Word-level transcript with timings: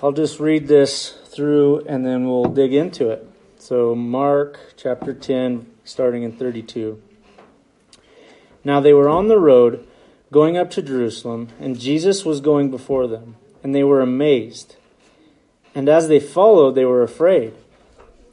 I'll 0.00 0.12
just 0.12 0.38
read 0.38 0.68
this 0.68 1.10
through 1.26 1.80
and 1.86 2.06
then 2.06 2.28
we'll 2.28 2.44
dig 2.44 2.72
into 2.72 3.10
it. 3.10 3.28
So, 3.58 3.96
Mark 3.96 4.74
chapter 4.76 5.12
10, 5.12 5.66
starting 5.82 6.22
in 6.22 6.36
32. 6.36 7.02
Now 8.62 8.78
they 8.78 8.92
were 8.92 9.08
on 9.08 9.26
the 9.26 9.40
road 9.40 9.84
going 10.30 10.56
up 10.56 10.70
to 10.72 10.82
Jerusalem, 10.82 11.48
and 11.58 11.80
Jesus 11.80 12.24
was 12.24 12.40
going 12.40 12.70
before 12.70 13.08
them, 13.08 13.34
and 13.64 13.74
they 13.74 13.82
were 13.82 14.00
amazed. 14.00 14.76
And 15.74 15.88
as 15.88 16.06
they 16.06 16.20
followed, 16.20 16.76
they 16.76 16.84
were 16.84 17.02
afraid. 17.02 17.54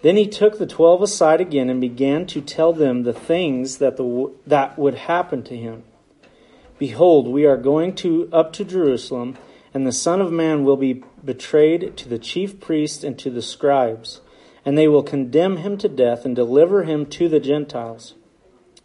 Then 0.04 0.18
he 0.18 0.28
took 0.28 0.60
the 0.60 0.68
twelve 0.68 1.02
aside 1.02 1.42
again 1.42 1.72
and 1.72 1.82
began 1.82 2.28
to 2.28 2.42
tell 2.42 2.74
them 2.74 3.04
the 3.04 3.14
things 3.14 3.80
that, 3.80 3.98
the, 3.98 4.32
that 4.46 4.78
would 4.78 4.96
happen 4.96 5.42
to 5.44 5.58
him. 5.58 5.84
Behold, 6.78 7.28
we 7.28 7.46
are 7.46 7.58
going 7.58 7.96
to, 7.96 8.30
up 8.32 8.54
to 8.54 8.66
Jerusalem, 8.66 9.36
and 9.76 9.86
the 9.86 9.92
Son 9.92 10.22
of 10.22 10.32
Man 10.32 10.64
will 10.64 10.78
be 10.78 11.04
betrayed 11.24 11.98
to 11.98 12.08
the 12.08 12.18
chief 12.18 12.62
priests 12.62 13.04
and 13.04 13.20
to 13.20 13.30
the 13.30 13.42
scribes, 13.42 14.22
and 14.64 14.78
they 14.78 14.88
will 14.88 15.04
condemn 15.04 15.58
him 15.58 15.78
to 15.80 15.90
death 15.90 16.24
and 16.24 16.34
deliver 16.34 16.86
him 16.86 17.06
to 17.08 17.28
the 17.28 17.42
Gentiles. 17.42 18.14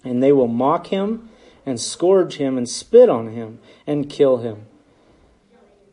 And 0.02 0.20
they 0.20 0.32
will 0.32 0.48
mock 0.48 0.88
him 0.88 1.30
and 1.64 1.78
scourge 1.80 2.38
him 2.38 2.58
and 2.58 2.68
spit 2.68 3.08
on 3.08 3.28
him 3.28 3.60
and 3.86 4.10
kill 4.10 4.38
him. 4.38 4.66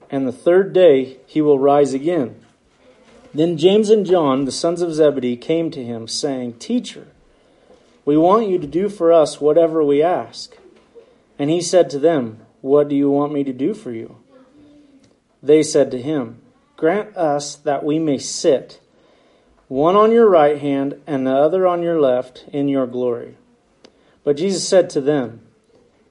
And 0.10 0.28
the 0.28 0.32
third 0.32 0.74
day 0.74 1.18
he 1.28 1.42
will 1.42 1.60
rise 1.60 1.94
again. 1.94 2.44
Then 3.36 3.56
James 3.56 3.92
and 3.92 4.04
John, 4.04 4.46
the 4.46 4.52
sons 4.52 4.82
of 4.82 4.96
Zebedee, 4.96 5.38
came 5.38 5.70
to 5.72 5.84
him, 5.84 6.08
saying, 6.08 6.54
Teacher, 6.54 7.06
we 8.04 8.18
want 8.18 8.50
you 8.50 8.58
to 8.58 8.66
do 8.66 8.90
for 8.90 9.14
us 9.14 9.40
whatever 9.40 9.84
we 9.84 10.02
ask. 10.02 10.58
And 11.38 11.52
he 11.52 11.62
said 11.62 11.92
to 11.92 12.00
them, 12.00 12.40
What 12.62 12.90
do 12.90 12.96
you 12.96 13.12
want 13.12 13.32
me 13.32 13.44
to 13.44 13.54
do 13.54 13.76
for 13.76 13.92
you? 13.92 14.18
They 15.48 15.64
said 15.64 15.92
to 15.92 16.02
him, 16.02 16.42
Grant 16.76 17.16
us 17.18 17.56
that 17.56 17.84
we 17.84 17.98
may 17.98 18.18
sit, 18.18 18.80
one 19.68 19.96
on 19.96 20.12
your 20.12 20.30
right 20.30 20.60
hand 20.60 21.02
and 21.08 21.26
the 21.26 21.36
other 21.36 21.66
on 21.66 21.82
your 21.82 22.00
left, 22.00 22.46
in 22.54 22.68
your 22.68 22.86
glory. 22.86 23.38
But 24.24 24.38
Jesus 24.38 24.68
said 24.68 24.90
to 24.92 25.02
them, 25.02 25.42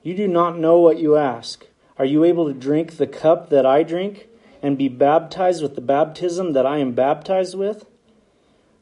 You 0.02 0.14
do 0.14 0.26
not 0.26 0.58
know 0.58 0.80
what 0.80 0.98
you 0.98 1.16
ask. 1.16 1.66
Are 1.98 2.04
you 2.04 2.24
able 2.24 2.46
to 2.46 2.58
drink 2.58 2.96
the 2.96 3.06
cup 3.06 3.50
that 3.50 3.64
I 3.64 3.82
drink, 3.82 4.28
and 4.62 4.76
be 4.76 4.88
baptized 4.88 5.62
with 5.62 5.74
the 5.74 5.80
baptism 5.80 6.52
that 6.54 6.66
I 6.66 6.78
am 6.78 6.92
baptized 6.92 7.54
with? 7.56 7.86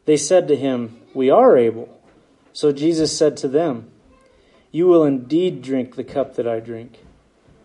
They 0.06 0.16
said 0.16 0.48
to 0.48 0.56
him, 0.56 1.00
We 1.12 1.30
are 1.30 1.56
able. 1.56 2.00
So 2.52 2.72
Jesus 2.72 3.16
said 3.16 3.36
to 3.38 3.48
them, 3.48 3.90
you 4.74 4.88
will 4.88 5.04
indeed 5.04 5.62
drink 5.62 5.94
the 5.94 6.02
cup 6.02 6.34
that 6.34 6.48
I 6.48 6.58
drink. 6.58 6.98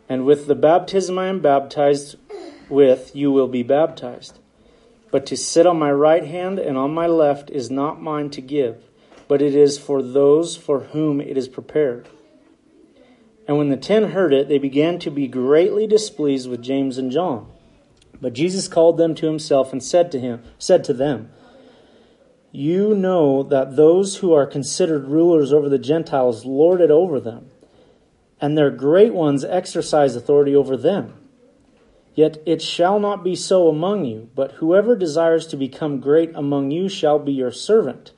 And 0.07 0.27
with 0.27 0.45
the 0.45 0.53
baptism 0.53 1.17
I 1.17 1.25
am 1.25 1.39
baptized 1.39 2.17
with, 2.69 3.15
you 3.15 3.31
will 3.31 3.47
be 3.47 3.63
baptized. 3.63 4.39
But 5.11 5.25
to 5.27 5.37
sit 5.37 5.65
on 5.65 5.79
my 5.79 5.91
right 5.91 6.25
hand 6.25 6.59
and 6.59 6.77
on 6.77 6.93
my 6.93 7.07
left 7.07 7.49
is 7.49 7.71
not 7.71 8.01
mine 8.01 8.29
to 8.31 8.41
give, 8.41 8.83
but 9.27 9.41
it 9.41 9.55
is 9.55 9.77
for 9.77 10.01
those 10.01 10.55
for 10.55 10.81
whom 10.81 11.19
it 11.19 11.37
is 11.37 11.47
prepared. 11.47 12.07
And 13.47 13.57
when 13.57 13.69
the 13.69 13.77
ten 13.77 14.11
heard 14.11 14.33
it, 14.33 14.47
they 14.47 14.59
began 14.59 14.99
to 14.99 15.09
be 15.09 15.27
greatly 15.27 15.87
displeased 15.87 16.49
with 16.49 16.61
James 16.61 16.97
and 16.99 17.11
John. 17.11 17.51
But 18.21 18.33
Jesus 18.33 18.67
called 18.67 18.97
them 18.97 19.15
to 19.15 19.25
himself 19.25 19.71
and 19.71 19.81
said 19.81 20.11
to 20.11 20.19
him, 20.19 20.43
said 20.59 20.83
to 20.83 20.93
them, 20.93 21.31
you 22.51 22.95
know 22.95 23.43
that 23.43 23.75
those 23.75 24.17
who 24.17 24.33
are 24.33 24.47
considered 24.47 25.05
rulers 25.05 25.53
over 25.53 25.69
the 25.69 25.77
Gentiles 25.77 26.45
lord 26.45 26.81
it 26.81 26.89
over 26.89 27.19
them, 27.19 27.51
and 28.41 28.57
their 28.57 28.71
great 28.71 29.13
ones 29.13 29.43
exercise 29.43 30.15
authority 30.15 30.55
over 30.55 30.75
them. 30.75 31.13
Yet 32.15 32.41
it 32.45 32.61
shall 32.61 32.99
not 32.99 33.23
be 33.23 33.35
so 33.35 33.67
among 33.69 34.05
you, 34.05 34.29
but 34.35 34.53
whoever 34.53 34.95
desires 34.95 35.47
to 35.47 35.57
become 35.57 35.99
great 35.99 36.31
among 36.35 36.71
you 36.71 36.89
shall 36.89 37.19
be 37.19 37.31
your 37.31 37.51
servant, 37.51 38.11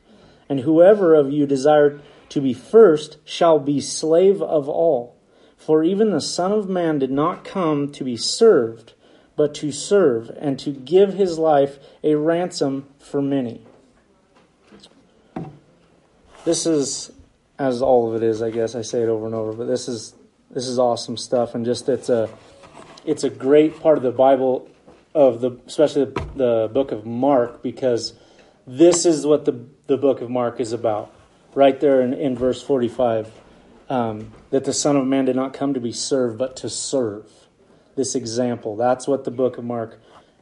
and 0.49 0.61
whoever 0.61 1.13
of 1.13 1.31
you 1.31 1.45
desire 1.45 1.99
to 2.29 2.41
be 2.41 2.53
first 2.53 3.17
shall 3.25 3.59
be 3.59 3.79
slave 3.81 4.41
of 4.41 4.67
all. 4.67 5.15
For 5.57 5.83
even 5.83 6.11
the 6.11 6.21
Son 6.21 6.51
of 6.51 6.67
Man 6.67 6.97
did 6.97 7.11
not 7.11 7.43
come 7.43 7.91
to 7.91 8.03
be 8.03 8.17
served, 8.17 8.93
but 9.35 9.53
to 9.55 9.71
serve, 9.71 10.31
and 10.39 10.57
to 10.59 10.71
give 10.71 11.13
his 11.13 11.37
life 11.37 11.77
a 12.03 12.15
ransom 12.15 12.87
for 12.97 13.21
many. 13.21 13.61
This 16.43 16.65
is, 16.65 17.11
as 17.59 17.81
all 17.81 18.09
of 18.09 18.21
it 18.21 18.25
is, 18.25 18.41
I 18.41 18.49
guess 18.49 18.73
I 18.73 18.81
say 18.81 19.03
it 19.03 19.09
over 19.09 19.27
and 19.27 19.35
over, 19.35 19.53
but 19.53 19.67
this 19.67 19.87
is 19.87 20.15
this 20.49 20.67
is 20.67 20.79
awesome 20.79 21.15
stuff, 21.15 21.55
and 21.55 21.63
just 21.63 21.87
it's 21.87 22.09
a 22.09 22.29
it's 23.05 23.23
a 23.23 23.29
great 23.29 23.79
part 23.79 23.97
of 23.97 24.03
the 24.03 24.11
Bible 24.11 24.69
of 25.13 25.41
the 25.41 25.59
especially 25.65 26.05
the, 26.05 26.21
the 26.35 26.69
book 26.71 26.91
of 26.91 27.05
Mark 27.05 27.61
because 27.61 28.13
this 28.65 29.05
is 29.05 29.25
what 29.25 29.45
the 29.45 29.65
the 29.87 29.97
book 29.97 30.21
of 30.21 30.29
Mark 30.29 30.59
is 30.59 30.73
about. 30.73 31.13
Right 31.53 31.77
there 31.79 32.01
in, 32.01 32.13
in 32.13 32.37
verse 32.37 32.61
forty 32.61 32.87
five, 32.87 33.31
um, 33.89 34.31
that 34.51 34.63
the 34.63 34.73
Son 34.73 34.95
of 34.95 35.05
Man 35.05 35.25
did 35.25 35.35
not 35.35 35.53
come 35.53 35.73
to 35.73 35.79
be 35.79 35.91
served, 35.91 36.37
but 36.37 36.55
to 36.57 36.69
serve. 36.69 37.29
This 37.95 38.15
example. 38.15 38.77
That's 38.77 39.05
what 39.05 39.25
the 39.25 39.31
book 39.31 39.57
of 39.57 39.65
Mark 39.65 39.99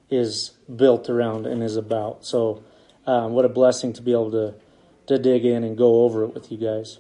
is 0.10 0.52
built 0.74 1.10
around 1.10 1.48
and 1.48 1.64
is 1.64 1.76
about. 1.76 2.24
So, 2.24 2.64
um, 3.08 3.34
what 3.34 3.44
a 3.44 3.50
blessing 3.50 3.94
to 3.94 4.02
be 4.04 4.12
able 4.12 4.32
to 4.32 4.54
to 5.08 5.18
dig 5.18 5.46
in 5.46 5.64
and 5.64 5.76
go 5.76 6.04
over 6.04 6.24
it 6.24 6.36
with 6.36 6.52
you 6.52 6.60
guys. 6.60 7.00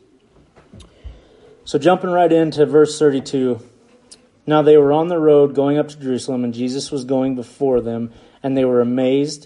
So, 1.65 1.77
jumping 1.77 2.09
right 2.09 2.31
into 2.31 2.65
verse 2.65 2.97
32. 2.97 3.61
Now 4.49 4.63
they 4.63 4.77
were 4.77 4.91
on 4.91 5.09
the 5.09 5.19
road 5.19 5.53
going 5.53 5.77
up 5.77 5.89
to 5.89 5.99
Jerusalem, 5.99 6.43
and 6.43 6.55
Jesus 6.55 6.89
was 6.89 7.05
going 7.05 7.35
before 7.35 7.81
them, 7.81 8.11
and 8.41 8.57
they 8.57 8.65
were 8.65 8.81
amazed. 8.81 9.45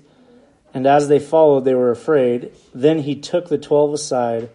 And 0.73 0.87
as 0.87 1.09
they 1.09 1.19
followed, 1.19 1.65
they 1.65 1.75
were 1.75 1.91
afraid. 1.91 2.53
Then 2.73 2.99
he 2.99 3.13
took 3.13 3.49
the 3.49 3.57
twelve 3.57 3.93
aside 3.93 4.49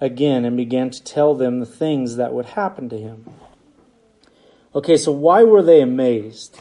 again 0.00 0.44
and 0.44 0.56
began 0.56 0.90
to 0.90 1.02
tell 1.02 1.34
them 1.34 1.58
the 1.58 1.66
things 1.66 2.14
that 2.14 2.32
would 2.32 2.46
happen 2.46 2.88
to 2.90 2.96
him. 2.96 3.26
Okay, 4.72 4.96
so 4.96 5.10
why 5.10 5.42
were 5.42 5.64
they 5.64 5.80
amazed? 5.80 6.60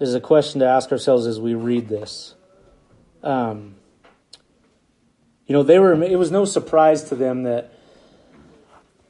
Is 0.00 0.12
a 0.12 0.20
question 0.20 0.58
to 0.58 0.66
ask 0.66 0.90
ourselves 0.90 1.26
as 1.26 1.38
we 1.38 1.54
read 1.54 1.88
this. 1.88 2.34
Um, 3.22 3.76
you 5.46 5.52
know, 5.52 5.62
they 5.62 5.78
were. 5.78 5.94
It 6.02 6.18
was 6.18 6.32
no 6.32 6.44
surprise 6.44 7.04
to 7.04 7.14
them 7.14 7.44
that 7.44 7.72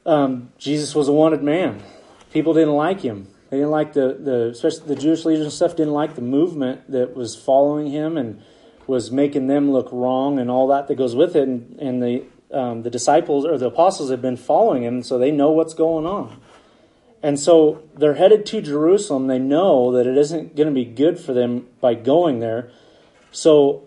um, 0.05 0.51
Jesus 0.59 0.93
was 0.93 1.07
a 1.07 1.13
wanted 1.13 1.41
man. 1.41 1.81
People 2.31 2.53
didn't 2.53 2.75
like 2.75 3.01
him. 3.01 3.27
They 3.49 3.57
didn't 3.57 3.71
like 3.71 3.93
the, 3.93 4.17
the 4.19 4.49
especially 4.49 4.87
the 4.87 4.95
Jewish 4.95 5.23
leaders 5.25 5.45
and 5.45 5.53
stuff 5.53 5.75
didn't 5.75 5.93
like 5.93 6.15
the 6.15 6.21
movement 6.21 6.91
that 6.91 7.15
was 7.15 7.35
following 7.35 7.87
him 7.87 8.17
and 8.17 8.41
was 8.85 9.11
making 9.11 9.47
them 9.47 9.71
look 9.71 9.89
wrong 9.91 10.39
and 10.39 10.51
all 10.51 10.67
that 10.67 10.87
that 10.87 10.95
goes 10.95 11.15
with 11.15 11.35
it. 11.35 11.47
And, 11.47 11.77
and 11.79 12.03
the 12.03 12.25
um, 12.51 12.83
the 12.83 12.89
disciples 12.89 13.45
or 13.45 13.57
the 13.57 13.67
apostles 13.67 14.09
have 14.09 14.21
been 14.21 14.37
following 14.37 14.83
him, 14.83 15.03
so 15.03 15.17
they 15.17 15.31
know 15.31 15.51
what's 15.51 15.73
going 15.73 16.05
on. 16.05 16.39
And 17.21 17.39
so 17.39 17.83
they're 17.95 18.13
headed 18.13 18.45
to 18.47 18.61
Jerusalem. 18.61 19.27
They 19.27 19.39
know 19.39 19.91
that 19.91 20.07
it 20.07 20.17
isn't 20.17 20.55
going 20.55 20.67
to 20.67 20.73
be 20.73 20.85
good 20.85 21.19
for 21.19 21.33
them 21.33 21.67
by 21.81 21.93
going 21.93 22.39
there. 22.39 22.71
So 23.31 23.83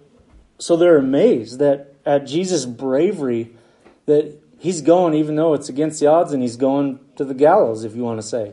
so 0.58 0.76
they're 0.76 0.98
amazed 0.98 1.58
that 1.58 1.94
at 2.04 2.26
Jesus' 2.26 2.66
bravery 2.66 3.54
that 4.06 4.38
he's 4.60 4.82
going, 4.82 5.15
even 5.15 5.34
though 5.34 5.54
it's 5.54 5.69
against 5.69 5.98
the 5.98 6.06
odds, 6.06 6.32
and 6.32 6.43
he's 6.43 6.56
going 6.56 7.00
to 7.16 7.25
the 7.25 7.34
gallows, 7.34 7.82
if 7.82 7.97
you 7.97 8.04
want 8.04 8.21
to 8.21 8.26
say. 8.26 8.53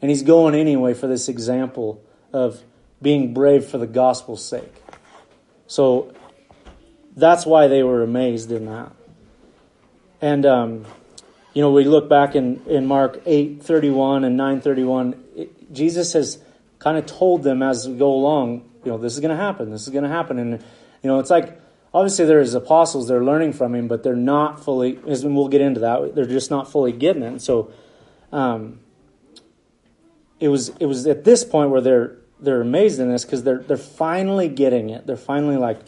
And 0.00 0.10
he's 0.10 0.22
going 0.22 0.54
anyway 0.54 0.94
for 0.94 1.06
this 1.06 1.28
example 1.28 2.04
of 2.32 2.62
being 3.02 3.32
brave 3.34 3.64
for 3.64 3.78
the 3.78 3.86
gospel's 3.86 4.44
sake. 4.44 4.72
So 5.66 6.12
that's 7.16 7.46
why 7.46 7.66
they 7.66 7.82
were 7.82 8.02
amazed 8.02 8.52
in 8.52 8.66
that. 8.66 8.92
And, 10.20 10.44
um, 10.44 10.86
you 11.54 11.62
know, 11.62 11.72
we 11.72 11.84
look 11.84 12.08
back 12.08 12.34
in, 12.36 12.62
in 12.66 12.86
Mark 12.86 13.22
8 13.24 13.62
31 13.62 14.24
and 14.24 14.36
9 14.36 14.60
31, 14.60 15.24
it, 15.34 15.72
Jesus 15.72 16.12
has 16.12 16.38
kind 16.78 16.98
of 16.98 17.06
told 17.06 17.42
them 17.42 17.62
as 17.62 17.88
we 17.88 17.96
go 17.96 18.12
along, 18.12 18.68
you 18.84 18.90
know, 18.90 18.98
this 18.98 19.14
is 19.14 19.20
going 19.20 19.34
to 19.34 19.42
happen, 19.42 19.70
this 19.70 19.82
is 19.82 19.88
going 19.88 20.04
to 20.04 20.10
happen. 20.10 20.38
And, 20.38 20.52
you 21.02 21.10
know, 21.10 21.18
it's 21.18 21.30
like 21.30 21.58
obviously 21.96 22.26
there's 22.26 22.52
apostles 22.52 23.08
they're 23.08 23.24
learning 23.24 23.54
from 23.54 23.74
him 23.74 23.88
but 23.88 24.02
they're 24.02 24.14
not 24.14 24.62
fully 24.62 24.92
we'll 25.02 25.48
get 25.48 25.62
into 25.62 25.80
that 25.80 26.14
they're 26.14 26.26
just 26.26 26.50
not 26.50 26.70
fully 26.70 26.92
getting 26.92 27.22
it. 27.22 27.28
And 27.28 27.42
so 27.42 27.72
um, 28.32 28.80
it 30.38 30.48
was 30.48 30.68
it 30.78 30.84
was 30.84 31.06
at 31.06 31.24
this 31.24 31.42
point 31.42 31.70
where 31.70 31.80
they're 31.80 32.18
they're 32.38 32.60
amazed 32.60 33.00
in 33.00 33.10
this 33.10 33.24
because 33.24 33.44
they're 33.44 33.60
they're 33.60 33.78
finally 33.78 34.48
getting 34.48 34.90
it. 34.90 35.06
They're 35.06 35.16
finally 35.16 35.56
like 35.56 35.78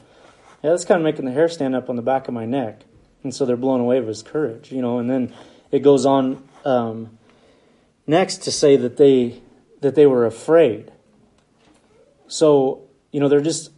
yeah 0.62 0.70
that's 0.70 0.86
kind 0.86 0.98
of 0.98 1.04
making 1.04 1.26
the 1.26 1.32
hair 1.32 1.48
stand 1.48 1.76
up 1.76 1.90
on 1.90 1.96
the 1.96 2.02
back 2.02 2.26
of 2.26 2.32
my 2.32 2.46
neck. 2.46 2.84
And 3.22 3.34
so 3.34 3.44
they're 3.44 3.56
blown 3.56 3.80
away 3.80 3.98
with 3.98 4.08
his 4.08 4.22
courage 4.22 4.72
you 4.72 4.80
know 4.80 4.98
and 4.98 5.10
then 5.10 5.34
it 5.70 5.80
goes 5.80 6.06
on 6.06 6.42
um, 6.64 7.18
next 8.06 8.38
to 8.44 8.50
say 8.50 8.76
that 8.76 8.96
they 8.96 9.42
that 9.82 9.94
they 9.94 10.06
were 10.06 10.24
afraid. 10.24 10.90
So 12.28 12.88
you 13.12 13.20
know 13.20 13.28
they're 13.28 13.42
just 13.42 13.72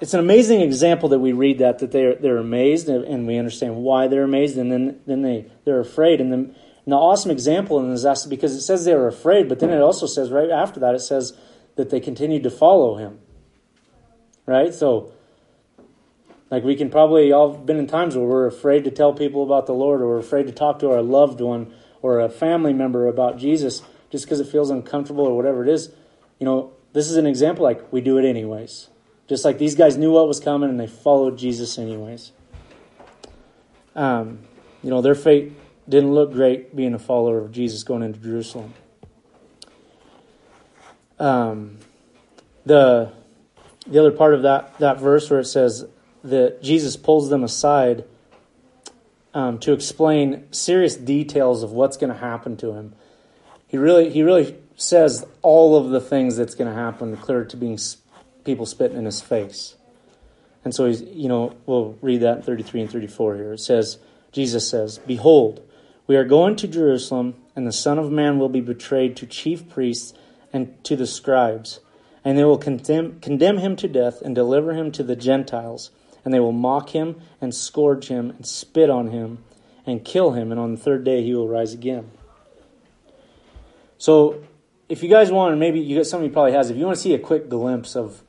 it's 0.00 0.14
an 0.14 0.20
amazing 0.20 0.60
example 0.60 1.08
that 1.10 1.18
we 1.18 1.32
read 1.32 1.58
that 1.58 1.78
that 1.80 1.92
they're 1.92 2.14
they're 2.14 2.38
amazed 2.38 2.88
and 2.88 3.26
we 3.26 3.36
understand 3.38 3.76
why 3.76 4.08
they're 4.08 4.24
amazed 4.24 4.56
and 4.56 4.70
then 4.70 5.00
then 5.06 5.22
they 5.22 5.50
they're 5.64 5.80
afraid 5.80 6.20
and, 6.20 6.32
the, 6.32 6.36
and 6.36 6.54
the 6.86 6.96
awesome 6.96 7.30
example 7.30 7.78
in 7.78 7.90
this 7.90 8.04
is 8.04 8.26
because 8.26 8.54
it 8.54 8.60
says 8.60 8.84
they 8.84 8.94
were 8.94 9.08
afraid 9.08 9.48
but 9.48 9.58
then 9.60 9.70
it 9.70 9.80
also 9.80 10.06
says 10.06 10.30
right 10.30 10.50
after 10.50 10.80
that 10.80 10.94
it 10.94 11.00
says 11.00 11.36
that 11.76 11.90
they 11.90 12.00
continued 12.00 12.42
to 12.42 12.50
follow 12.50 12.96
him 12.96 13.18
right? 14.48 14.74
So, 14.74 15.12
like 16.50 16.64
we 16.64 16.74
can 16.74 16.88
probably 16.88 17.30
all 17.30 17.52
been 17.52 17.76
in 17.76 17.86
times 17.86 18.16
where 18.16 18.26
we're 18.26 18.46
afraid 18.46 18.84
to 18.84 18.90
tell 18.90 19.12
people 19.12 19.44
about 19.44 19.66
the 19.66 19.74
Lord, 19.74 20.00
or 20.00 20.08
we're 20.08 20.18
afraid 20.18 20.46
to 20.46 20.52
talk 20.52 20.78
to 20.80 20.90
our 20.90 21.02
loved 21.02 21.40
one 21.40 21.72
or 22.00 22.18
a 22.20 22.30
family 22.30 22.72
member 22.72 23.06
about 23.06 23.36
Jesus, 23.36 23.82
just 24.10 24.24
because 24.24 24.40
it 24.40 24.48
feels 24.48 24.70
uncomfortable 24.70 25.26
or 25.26 25.36
whatever 25.36 25.62
it 25.62 25.68
is. 25.68 25.90
You 26.38 26.46
know, 26.46 26.72
this 26.94 27.10
is 27.10 27.16
an 27.16 27.26
example. 27.26 27.62
Like 27.62 27.92
we 27.92 28.00
do 28.00 28.16
it 28.16 28.24
anyways. 28.24 28.88
Just 29.28 29.44
like 29.44 29.58
these 29.58 29.74
guys 29.74 29.96
knew 29.96 30.12
what 30.12 30.26
was 30.26 30.40
coming 30.40 30.70
and 30.70 30.80
they 30.80 30.86
followed 30.86 31.36
Jesus 31.36 31.78
anyways. 31.78 32.32
Um, 33.94 34.40
you 34.82 34.90
know, 34.90 35.02
their 35.02 35.14
fate 35.14 35.52
didn't 35.88 36.14
look 36.14 36.32
great 36.32 36.74
being 36.74 36.94
a 36.94 36.98
follower 36.98 37.38
of 37.38 37.52
Jesus 37.52 37.82
going 37.82 38.02
into 38.02 38.18
Jerusalem. 38.20 38.72
Um, 41.18 41.78
the 42.64 43.12
the 43.86 43.98
other 43.98 44.12
part 44.12 44.34
of 44.34 44.42
that 44.42 44.78
that 44.78 44.98
verse 44.98 45.28
where 45.30 45.40
it 45.40 45.46
says 45.46 45.86
that 46.22 46.62
Jesus 46.62 46.96
pulls 46.96 47.28
them 47.28 47.42
aside 47.42 48.04
um, 49.34 49.58
to 49.58 49.72
explain 49.72 50.44
serious 50.52 50.96
details 50.96 51.62
of 51.62 51.72
what's 51.72 51.96
going 51.96 52.12
to 52.12 52.18
happen 52.18 52.56
to 52.58 52.72
him. 52.72 52.94
He 53.66 53.76
really 53.76 54.10
he 54.10 54.22
really 54.22 54.56
says 54.76 55.26
all 55.42 55.76
of 55.76 55.90
the 55.90 56.00
things 56.00 56.36
that's 56.36 56.54
going 56.54 56.70
to 56.70 56.76
happen, 56.76 57.16
clear 57.16 57.44
to 57.44 57.56
being 57.56 57.78
people 58.48 58.64
spitting 58.64 58.96
in 58.96 59.04
his 59.04 59.20
face. 59.20 59.76
And 60.64 60.74
so 60.74 60.86
he's, 60.86 61.02
you 61.02 61.28
know, 61.28 61.54
we'll 61.66 61.98
read 62.00 62.22
that 62.22 62.38
in 62.38 62.42
33 62.42 62.80
and 62.80 62.90
34 62.90 63.36
here. 63.36 63.52
It 63.52 63.60
says, 63.60 63.98
Jesus 64.32 64.66
says, 64.66 64.96
Behold, 65.06 65.60
we 66.06 66.16
are 66.16 66.24
going 66.24 66.56
to 66.56 66.66
Jerusalem, 66.66 67.34
and 67.54 67.66
the 67.66 67.72
Son 67.72 67.98
of 67.98 68.10
Man 68.10 68.38
will 68.38 68.48
be 68.48 68.62
betrayed 68.62 69.16
to 69.18 69.26
chief 69.26 69.68
priests 69.68 70.14
and 70.50 70.82
to 70.84 70.96
the 70.96 71.06
scribes, 71.06 71.80
and 72.24 72.38
they 72.38 72.44
will 72.44 72.56
condemn, 72.56 73.20
condemn 73.20 73.58
him 73.58 73.76
to 73.76 73.86
death 73.86 74.22
and 74.22 74.34
deliver 74.34 74.72
him 74.72 74.92
to 74.92 75.02
the 75.02 75.14
Gentiles, 75.14 75.90
and 76.24 76.32
they 76.32 76.40
will 76.40 76.50
mock 76.50 76.94
him 76.94 77.20
and 77.42 77.54
scourge 77.54 78.08
him 78.08 78.30
and 78.30 78.46
spit 78.46 78.88
on 78.88 79.08
him 79.08 79.44
and 79.84 80.06
kill 80.06 80.30
him, 80.30 80.50
and 80.50 80.58
on 80.58 80.74
the 80.74 80.80
third 80.80 81.04
day 81.04 81.22
he 81.22 81.34
will 81.34 81.48
rise 81.48 81.74
again. 81.74 82.10
So, 83.98 84.42
if 84.88 85.02
you 85.02 85.10
guys 85.10 85.30
want, 85.30 85.58
maybe 85.58 85.80
you 85.80 85.98
got 85.98 86.06
somebody 86.06 86.32
probably 86.32 86.52
has, 86.52 86.70
if 86.70 86.78
you 86.78 86.86
want 86.86 86.96
to 86.96 87.02
see 87.02 87.12
a 87.12 87.18
quick 87.18 87.50
glimpse 87.50 87.94
of 87.94 88.22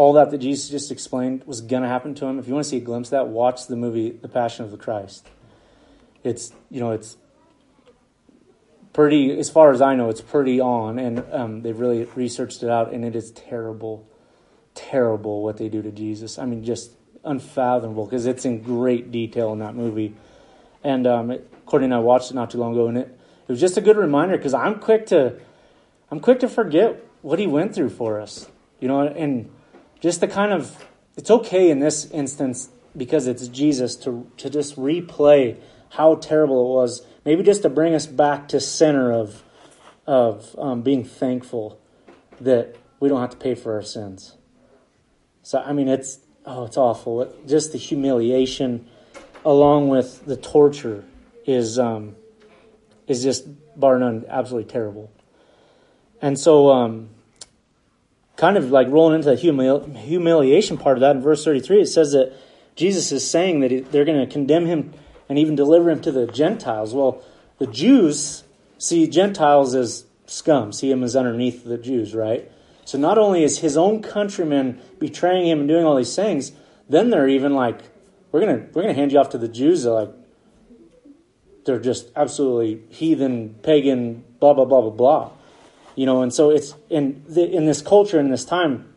all 0.00 0.14
that 0.14 0.30
that 0.30 0.38
Jesus 0.38 0.70
just 0.70 0.90
explained 0.90 1.44
was 1.44 1.60
going 1.60 1.82
to 1.82 1.88
happen 1.88 2.14
to 2.14 2.24
him, 2.24 2.38
if 2.38 2.48
you 2.48 2.54
want 2.54 2.64
to 2.64 2.70
see 2.70 2.78
a 2.78 2.80
glimpse 2.80 3.08
of 3.08 3.10
that, 3.10 3.28
watch 3.28 3.66
the 3.66 3.76
movie 3.76 4.08
The 4.08 4.28
Passion 4.28 4.64
of 4.64 4.70
the 4.70 4.78
Christ. 4.78 5.28
It's 6.24 6.54
you 6.70 6.80
know 6.80 6.92
it's 6.92 7.18
pretty, 8.94 9.38
as 9.38 9.50
far 9.50 9.72
as 9.72 9.82
I 9.82 9.96
know, 9.96 10.08
it's 10.08 10.22
pretty 10.22 10.58
on, 10.58 10.98
and 10.98 11.22
um, 11.30 11.60
they've 11.60 11.78
really 11.78 12.04
researched 12.14 12.62
it 12.62 12.70
out, 12.70 12.94
and 12.94 13.04
it 13.04 13.14
is 13.14 13.30
terrible, 13.32 14.08
terrible 14.74 15.42
what 15.42 15.58
they 15.58 15.68
do 15.68 15.82
to 15.82 15.90
Jesus. 15.90 16.38
I 16.38 16.46
mean, 16.46 16.64
just 16.64 16.92
unfathomable 17.22 18.06
because 18.06 18.24
it's 18.24 18.46
in 18.46 18.62
great 18.62 19.12
detail 19.12 19.52
in 19.52 19.58
that 19.58 19.74
movie. 19.74 20.14
And 20.82 21.06
um, 21.06 21.30
it, 21.30 21.46
Courtney 21.66 21.84
and 21.84 21.94
I 21.94 21.98
watched 21.98 22.30
it 22.30 22.34
not 22.34 22.50
too 22.50 22.56
long 22.58 22.72
ago, 22.72 22.86
and 22.86 22.96
it, 22.96 23.18
it 23.48 23.52
was 23.52 23.60
just 23.60 23.76
a 23.76 23.82
good 23.82 23.98
reminder 23.98 24.38
because 24.38 24.54
I'm 24.54 24.78
quick 24.78 25.04
to 25.08 25.38
I'm 26.10 26.20
quick 26.20 26.40
to 26.40 26.48
forget 26.48 27.04
what 27.20 27.38
he 27.38 27.46
went 27.46 27.74
through 27.74 27.90
for 27.90 28.18
us, 28.18 28.48
you 28.80 28.88
know, 28.88 29.02
and 29.02 29.50
just 30.00 30.20
the 30.20 30.28
kind 30.28 30.52
of 30.52 30.84
it's 31.16 31.30
okay 31.30 31.70
in 31.70 31.80
this 31.80 32.10
instance 32.10 32.70
because 32.96 33.26
it's 33.26 33.46
Jesus 33.48 33.96
to 33.96 34.30
to 34.38 34.50
just 34.50 34.76
replay 34.76 35.56
how 35.90 36.14
terrible 36.16 36.64
it 36.64 36.74
was, 36.74 37.06
maybe 37.24 37.42
just 37.42 37.62
to 37.62 37.68
bring 37.68 37.94
us 37.94 38.06
back 38.06 38.48
to 38.48 38.60
center 38.60 39.12
of 39.12 39.42
of 40.06 40.54
um, 40.58 40.82
being 40.82 41.04
thankful 41.04 41.80
that 42.40 42.76
we 42.98 43.08
don't 43.08 43.20
have 43.20 43.30
to 43.30 43.36
pay 43.36 43.54
for 43.54 43.74
our 43.74 43.82
sins. 43.82 44.36
So 45.42 45.58
I 45.60 45.72
mean, 45.72 45.88
it's 45.88 46.18
oh, 46.46 46.64
it's 46.64 46.76
awful. 46.76 47.22
It, 47.22 47.46
just 47.46 47.72
the 47.72 47.78
humiliation, 47.78 48.86
along 49.44 49.88
with 49.88 50.24
the 50.24 50.36
torture, 50.36 51.04
is 51.46 51.78
um, 51.78 52.16
is 53.06 53.22
just 53.22 53.46
bar 53.78 53.98
none 53.98 54.24
absolutely 54.28 54.70
terrible. 54.70 55.10
And 56.22 56.38
so, 56.38 56.70
um, 56.70 57.10
kind 58.40 58.56
of 58.56 58.70
like 58.70 58.88
rolling 58.88 59.16
into 59.16 59.28
the 59.28 59.36
humili- 59.36 59.94
humiliation 59.98 60.78
part 60.78 60.96
of 60.96 61.02
that 61.02 61.14
in 61.14 61.20
verse 61.20 61.44
33, 61.44 61.82
it 61.82 61.86
says 61.86 62.12
that 62.12 62.32
Jesus 62.74 63.12
is 63.12 63.28
saying 63.30 63.60
that 63.60 63.92
they're 63.92 64.06
going 64.06 64.18
to 64.18 64.32
condemn 64.32 64.64
him 64.64 64.94
and 65.28 65.38
even 65.38 65.54
deliver 65.54 65.90
him 65.90 66.00
to 66.00 66.10
the 66.10 66.26
Gentiles. 66.26 66.94
Well, 66.94 67.22
the 67.58 67.66
Jews 67.66 68.44
see 68.78 69.06
Gentiles 69.06 69.74
as 69.74 70.06
scum, 70.24 70.72
see 70.72 70.90
him 70.90 71.04
as 71.04 71.14
underneath 71.14 71.64
the 71.64 71.76
Jews, 71.76 72.14
right? 72.14 72.50
So 72.86 72.96
not 72.96 73.18
only 73.18 73.44
is 73.44 73.58
his 73.58 73.76
own 73.76 74.00
countrymen 74.00 74.80
betraying 74.98 75.46
him 75.46 75.60
and 75.60 75.68
doing 75.68 75.84
all 75.84 75.96
these 75.96 76.16
things, 76.16 76.52
then 76.88 77.10
they're 77.10 77.28
even 77.28 77.52
like, 77.52 77.82
we're 78.32 78.40
gonna 78.40 78.66
we're 78.72 78.82
gonna 78.82 78.94
hand 78.94 79.12
you 79.12 79.18
off 79.18 79.28
to 79.30 79.38
the 79.38 79.48
Jews. 79.48 79.82
They're 79.82 79.92
like, 79.92 80.12
they're 81.66 81.78
just 81.78 82.10
absolutely 82.16 82.82
heathen, 82.88 83.56
pagan, 83.62 84.24
blah 84.40 84.54
blah 84.54 84.64
blah 84.64 84.80
blah 84.80 84.90
blah. 84.90 85.30
You 85.96 86.06
know, 86.06 86.22
and 86.22 86.32
so 86.32 86.50
it's 86.50 86.74
in 86.88 87.24
the, 87.28 87.48
in 87.48 87.66
this 87.66 87.82
culture 87.82 88.18
in 88.20 88.30
this 88.30 88.44
time, 88.44 88.94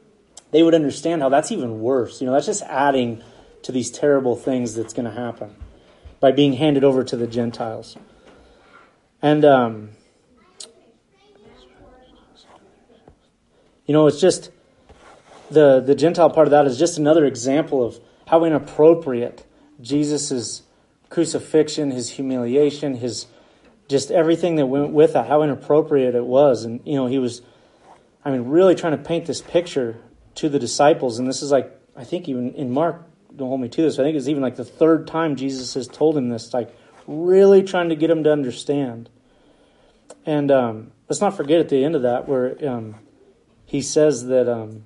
they 0.52 0.64
would 0.64 0.76
understand 0.76 1.22
how 1.22 1.30
that's 1.30 1.52
even 1.52 1.82
worse. 1.82 2.22
You 2.22 2.28
know, 2.28 2.34
that's 2.34 2.46
just 2.46 2.64
adding 2.64 3.24
to 3.64 3.72
these 3.72 3.90
terrible 3.90 4.36
things 4.36 4.76
that's 4.76 4.94
going 4.94 5.06
to 5.06 5.12
happen 5.12 5.56
by 6.20 6.32
being 6.32 6.54
handed 6.54 6.84
over 6.84 7.04
to 7.04 7.18
the 7.18 7.28
Gentiles. 7.28 7.98
And, 9.22 9.44
um, 9.44 9.90
you 13.86 13.94
know, 13.94 14.08
it's 14.08 14.22
just 14.22 14.52
the, 15.50 15.80
the 15.80 15.96
Gentile 15.96 16.30
part 16.30 16.48
of 16.48 16.52
that 16.52 16.66
is 16.66 16.78
just 16.78 16.98
another 16.98 17.26
example 17.26 17.84
of 17.84 18.00
how 18.28 18.44
inappropriate 18.44 19.46
Jesus' 19.82 20.64
crucifixion, 21.10 21.92
his 21.92 22.12
humiliation, 22.12 22.96
his 22.96 23.28
just 23.94 24.10
everything 24.10 24.56
that 24.56 24.66
went 24.66 24.92
with 24.92 25.14
that, 25.14 25.28
how 25.28 25.44
inappropriate 25.44 26.16
it 26.16 26.26
was. 26.26 26.66
And, 26.66 26.82
you 26.84 26.96
know, 26.96 27.06
he 27.06 27.20
was, 27.20 27.44
I 28.26 28.32
mean, 28.32 28.50
really 28.50 28.74
trying 28.74 28.98
to 28.98 29.04
paint 29.04 29.28
this 29.28 29.40
picture 29.40 29.98
to 30.36 30.50
the 30.50 30.58
disciples. 30.58 31.20
And 31.20 31.28
this 31.28 31.44
is 31.44 31.52
like, 31.52 31.72
I 31.96 32.04
think 32.04 32.28
even 32.28 32.56
in 32.56 32.72
Mark 32.72 33.06
don't 33.36 33.50
hold 33.50 33.62
me 33.62 33.70
to 33.70 33.82
this. 33.84 34.00
I 34.00 34.04
think 34.04 34.18
it's 34.18 34.28
even 34.28 34.42
like 34.42 34.56
the 34.56 34.66
third 34.66 35.06
time 35.06 35.36
Jesus 35.36 35.76
has 35.76 35.88
told 35.88 36.18
him 36.18 36.30
this, 36.30 36.56
like 36.56 36.76
really 37.06 37.62
trying 37.62 37.90
to 37.90 37.96
get 37.96 38.10
him 38.10 38.24
to 38.24 38.32
understand. 38.32 39.12
And 40.26 40.50
um, 40.50 40.92
let's 41.08 41.22
not 41.22 41.38
forget 41.38 41.60
at 41.60 41.70
the 41.70 41.86
end 41.86 41.96
of 41.96 42.02
that 42.02 42.28
where 42.28 42.58
um, 42.68 42.96
he 43.66 43.84
says 43.84 44.26
that, 44.26 44.50
um, 44.50 44.86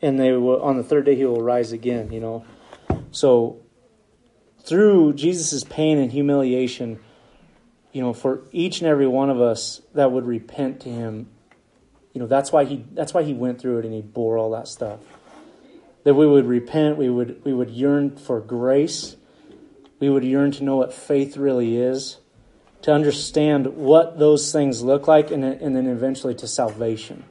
and 0.00 0.18
they 0.18 0.32
will, 0.32 0.62
on 0.62 0.78
the 0.78 0.82
third 0.82 1.04
day 1.04 1.14
he 1.14 1.26
will 1.26 1.42
rise 1.42 1.72
again. 1.72 2.10
You 2.10 2.20
know, 2.20 2.44
so 3.10 3.60
through 4.60 5.12
Jesus' 5.12 5.62
pain 5.64 5.98
and 5.98 6.10
humiliation, 6.10 7.00
you 7.92 8.00
know, 8.00 8.12
for 8.12 8.42
each 8.52 8.80
and 8.80 8.88
every 8.88 9.06
one 9.06 9.30
of 9.30 9.40
us 9.40 9.82
that 9.94 10.12
would 10.12 10.26
repent 10.26 10.80
to 10.80 10.88
him, 10.88 11.28
you 12.12 12.20
know, 12.20 12.26
that's 12.26 12.52
why 12.52 12.64
he 12.64 12.84
that's 12.92 13.14
why 13.14 13.22
he 13.22 13.34
went 13.34 13.60
through 13.60 13.78
it 13.78 13.84
and 13.84 13.94
he 13.94 14.02
bore 14.02 14.38
all 14.38 14.50
that 14.50 14.68
stuff 14.68 15.00
that 16.04 16.14
we 16.14 16.26
would 16.26 16.46
repent, 16.46 16.96
we 16.96 17.10
would, 17.10 17.44
we 17.44 17.52
would 17.52 17.70
yearn 17.70 18.16
for 18.16 18.40
grace, 18.40 19.16
we 19.98 20.08
would 20.08 20.24
yearn 20.24 20.50
to 20.52 20.64
know 20.64 20.76
what 20.76 20.92
faith 20.92 21.36
really 21.36 21.76
is, 21.76 22.18
to 22.82 22.92
understand 22.92 23.66
what 23.76 24.18
those 24.18 24.50
things 24.50 24.82
look 24.82 25.06
like, 25.06 25.30
and, 25.30 25.44
and 25.44 25.76
then 25.76 25.86
eventually 25.86 26.34
to 26.34 26.48
salvation. 26.48 27.24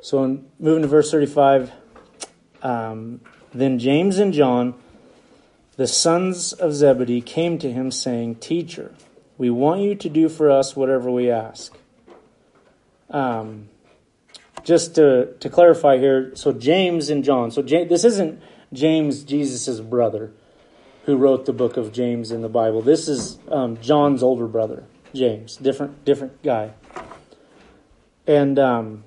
So, 0.00 0.22
in, 0.22 0.46
moving 0.60 0.82
to 0.82 0.88
verse 0.88 1.10
35, 1.10 1.72
um, 2.62 3.20
then 3.52 3.78
James 3.80 4.18
and 4.18 4.32
John, 4.32 4.74
the 5.78 5.86
sons 5.86 6.52
of 6.52 6.74
Zebedee, 6.74 7.20
came 7.20 7.56
to 7.58 7.70
him, 7.70 7.92
saying, 7.92 8.34
Teacher, 8.36 8.92
we 9.38 9.48
want 9.48 9.80
you 9.80 9.94
to 9.94 10.08
do 10.08 10.28
for 10.28 10.50
us 10.50 10.74
whatever 10.74 11.08
we 11.08 11.30
ask. 11.30 11.78
Um, 13.10 13.68
just 14.64 14.96
to, 14.96 15.34
to 15.38 15.48
clarify 15.48 15.98
here, 15.98 16.32
so 16.34 16.50
James 16.50 17.10
and 17.10 17.22
John. 17.22 17.52
So 17.52 17.62
James, 17.62 17.88
this 17.88 18.04
isn't 18.04 18.42
James, 18.72 19.22
Jesus' 19.22 19.78
brother, 19.78 20.32
who 21.04 21.16
wrote 21.16 21.46
the 21.46 21.52
book 21.52 21.76
of 21.76 21.92
James 21.92 22.32
in 22.32 22.42
the 22.42 22.48
Bible. 22.48 22.82
This 22.82 23.06
is 23.06 23.38
um, 23.48 23.80
John's 23.80 24.20
older 24.20 24.48
brother, 24.48 24.82
James. 25.14 25.56
Different 25.56 26.04
different 26.04 26.42
guy. 26.42 26.72
And 28.26 28.58
um, 28.58 29.04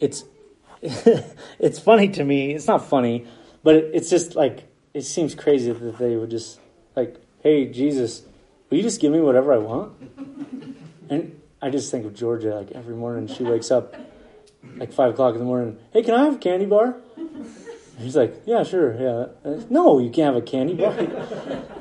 it's 0.00 0.24
it's 0.82 1.78
funny 1.78 2.08
to 2.08 2.24
me. 2.24 2.54
It's 2.54 2.66
not 2.66 2.84
funny, 2.84 3.28
but 3.62 3.76
it, 3.76 3.90
it's 3.94 4.10
just 4.10 4.34
like 4.34 4.64
it 4.94 5.02
seems 5.02 5.34
crazy 5.34 5.70
that 5.72 5.98
they 5.98 6.16
would 6.16 6.30
just 6.30 6.60
like, 6.96 7.16
"Hey, 7.42 7.66
Jesus, 7.66 8.22
will 8.70 8.78
you 8.78 8.82
just 8.82 9.00
give 9.00 9.12
me 9.12 9.20
whatever 9.20 9.52
I 9.52 9.58
want?" 9.58 9.92
And 11.10 11.38
I 11.60 11.68
just 11.68 11.90
think 11.90 12.06
of 12.06 12.14
Georgia. 12.14 12.54
Like 12.54 12.70
every 12.70 12.96
morning, 12.96 13.26
she 13.26 13.42
wakes 13.42 13.70
up 13.70 13.94
like 14.78 14.90
five 14.90 15.10
o'clock 15.10 15.34
in 15.34 15.38
the 15.38 15.44
morning. 15.44 15.76
Hey, 15.92 16.02
can 16.02 16.14
I 16.14 16.24
have 16.24 16.36
a 16.36 16.38
candy 16.38 16.64
bar? 16.64 16.96
he's 17.98 18.16
like, 18.16 18.42
yeah, 18.46 18.62
sure, 18.62 18.94
yeah. 19.00 19.50
Uh, 19.50 19.62
no, 19.70 19.98
you 19.98 20.10
can't 20.10 20.34
have 20.34 20.42
a 20.42 20.46
candy 20.46 20.74
bar. 20.74 20.92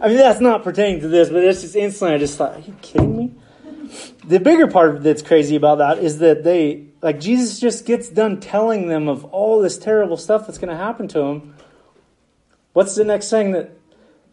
I 0.02 0.08
mean, 0.08 0.18
that's 0.18 0.40
not 0.40 0.64
pertaining 0.64 1.02
to 1.02 1.08
this, 1.08 1.30
but 1.30 1.44
it's 1.44 1.62
just 1.62 1.76
instantly. 1.76 2.16
I 2.16 2.18
just 2.18 2.38
thought, 2.38 2.56
are 2.56 2.60
you 2.60 2.76
kidding 2.82 3.18
me? 3.18 3.36
The 4.26 4.40
bigger 4.40 4.68
part 4.68 5.04
that's 5.04 5.22
crazy 5.22 5.56
about 5.56 5.78
that 5.78 6.00
is 6.00 6.20
that 6.20 6.44
they 6.44 6.88
like 7.02 7.20
Jesus 7.20 7.60
just 7.60 7.86
gets 7.86 8.10
done 8.10 8.40
telling 8.40 8.88
them 8.88 9.08
of 9.08 9.26
all 9.26 9.62
this 9.62 9.78
terrible 9.78 10.18
stuff 10.18 10.48
that's 10.48 10.58
going 10.58 10.70
to 10.70 10.78
happen 10.78 11.08
to 11.10 11.20
him. 11.20 11.53
What's 12.74 12.96
the 12.96 13.06
next 13.06 13.30
thing 13.30 13.52
that 13.52 13.72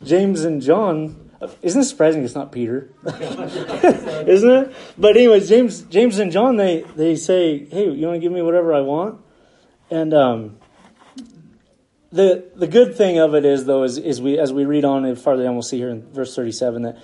James 0.02 0.44
and 0.44 0.60
John 0.60 1.30
isn't 1.62 1.80
it 1.80 1.84
surprising 1.84 2.22
it's 2.22 2.34
not 2.34 2.52
Peter? 2.52 2.90
Isn't 3.06 4.50
it? 4.50 4.74
But 4.98 5.16
anyways, 5.16 5.48
James 5.48 5.82
James 5.82 6.18
and 6.18 6.30
John 6.30 6.56
they 6.56 6.82
they 6.96 7.16
say, 7.16 7.64
"Hey, 7.64 7.90
you 7.90 8.06
want 8.06 8.16
to 8.16 8.20
give 8.20 8.32
me 8.32 8.42
whatever 8.42 8.74
I 8.74 8.80
want?" 8.80 9.22
And 9.90 10.12
um, 10.12 10.58
the 12.12 12.50
the 12.54 12.66
good 12.66 12.94
thing 12.94 13.18
of 13.18 13.34
it 13.34 13.46
is 13.46 13.64
though 13.64 13.84
is, 13.84 13.96
is 13.96 14.20
we 14.20 14.38
as 14.38 14.52
we 14.52 14.66
read 14.66 14.84
on 14.84 15.06
and 15.06 15.18
farther 15.18 15.44
down 15.44 15.54
we'll 15.54 15.62
see 15.62 15.78
here 15.78 15.88
in 15.88 16.12
verse 16.12 16.36
37 16.36 16.82
that 16.82 16.98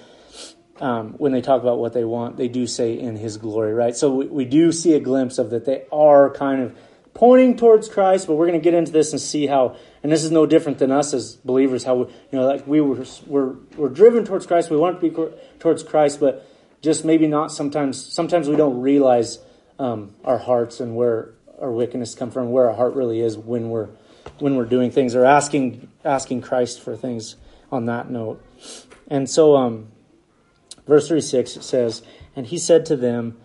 um, 0.80 1.14
when 1.14 1.32
they 1.32 1.40
talk 1.40 1.62
about 1.62 1.78
what 1.78 1.94
they 1.94 2.04
want, 2.04 2.36
they 2.36 2.48
do 2.48 2.66
say 2.66 2.98
in 2.98 3.16
His 3.16 3.38
glory, 3.38 3.72
right? 3.72 3.96
So 3.96 4.14
we, 4.14 4.26
we 4.26 4.44
do 4.44 4.70
see 4.70 4.92
a 4.92 5.00
glimpse 5.00 5.38
of 5.38 5.48
that 5.50 5.64
they 5.64 5.84
are 5.90 6.30
kind 6.30 6.60
of 6.60 6.76
pointing 7.14 7.56
towards 7.56 7.88
Christ, 7.88 8.26
but 8.26 8.34
we're 8.34 8.46
going 8.46 8.60
to 8.60 8.64
get 8.64 8.74
into 8.74 8.92
this 8.92 9.12
and 9.12 9.20
see 9.20 9.46
how. 9.46 9.76
And 10.06 10.12
this 10.12 10.22
is 10.22 10.30
no 10.30 10.46
different 10.46 10.78
than 10.78 10.92
us 10.92 11.12
as 11.12 11.34
believers. 11.34 11.82
How 11.82 11.96
we, 11.96 12.04
you 12.30 12.38
know, 12.38 12.46
like 12.46 12.64
we 12.64 12.80
were 12.80 13.04
we're, 13.26 13.54
we're 13.76 13.88
driven 13.88 14.24
towards 14.24 14.46
Christ. 14.46 14.70
We 14.70 14.76
want 14.76 15.00
to 15.00 15.10
be 15.10 15.34
towards 15.58 15.82
Christ, 15.82 16.20
but 16.20 16.48
just 16.80 17.04
maybe 17.04 17.26
not 17.26 17.50
sometimes. 17.50 18.00
Sometimes 18.00 18.48
we 18.48 18.54
don't 18.54 18.80
realize 18.80 19.40
um, 19.80 20.14
our 20.24 20.38
hearts 20.38 20.78
and 20.78 20.94
where 20.94 21.34
our 21.60 21.72
wickedness 21.72 22.14
come 22.14 22.30
from, 22.30 22.52
where 22.52 22.70
our 22.70 22.76
heart 22.76 22.94
really 22.94 23.18
is 23.18 23.36
when 23.36 23.68
we're 23.68 23.88
when 24.38 24.54
we're 24.54 24.64
doing 24.64 24.92
things 24.92 25.16
or 25.16 25.24
asking 25.24 25.88
asking 26.04 26.42
Christ 26.42 26.80
for 26.80 26.96
things. 26.96 27.34
On 27.72 27.86
that 27.86 28.08
note, 28.08 28.40
and 29.08 29.28
so 29.28 29.56
um, 29.56 29.88
verse 30.86 31.08
thirty 31.08 31.20
six 31.20 31.54
says, 31.62 32.02
and 32.36 32.46
he 32.46 32.58
said 32.58 32.86
to 32.86 32.96
them. 32.96 33.38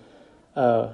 Uh, 0.55 0.93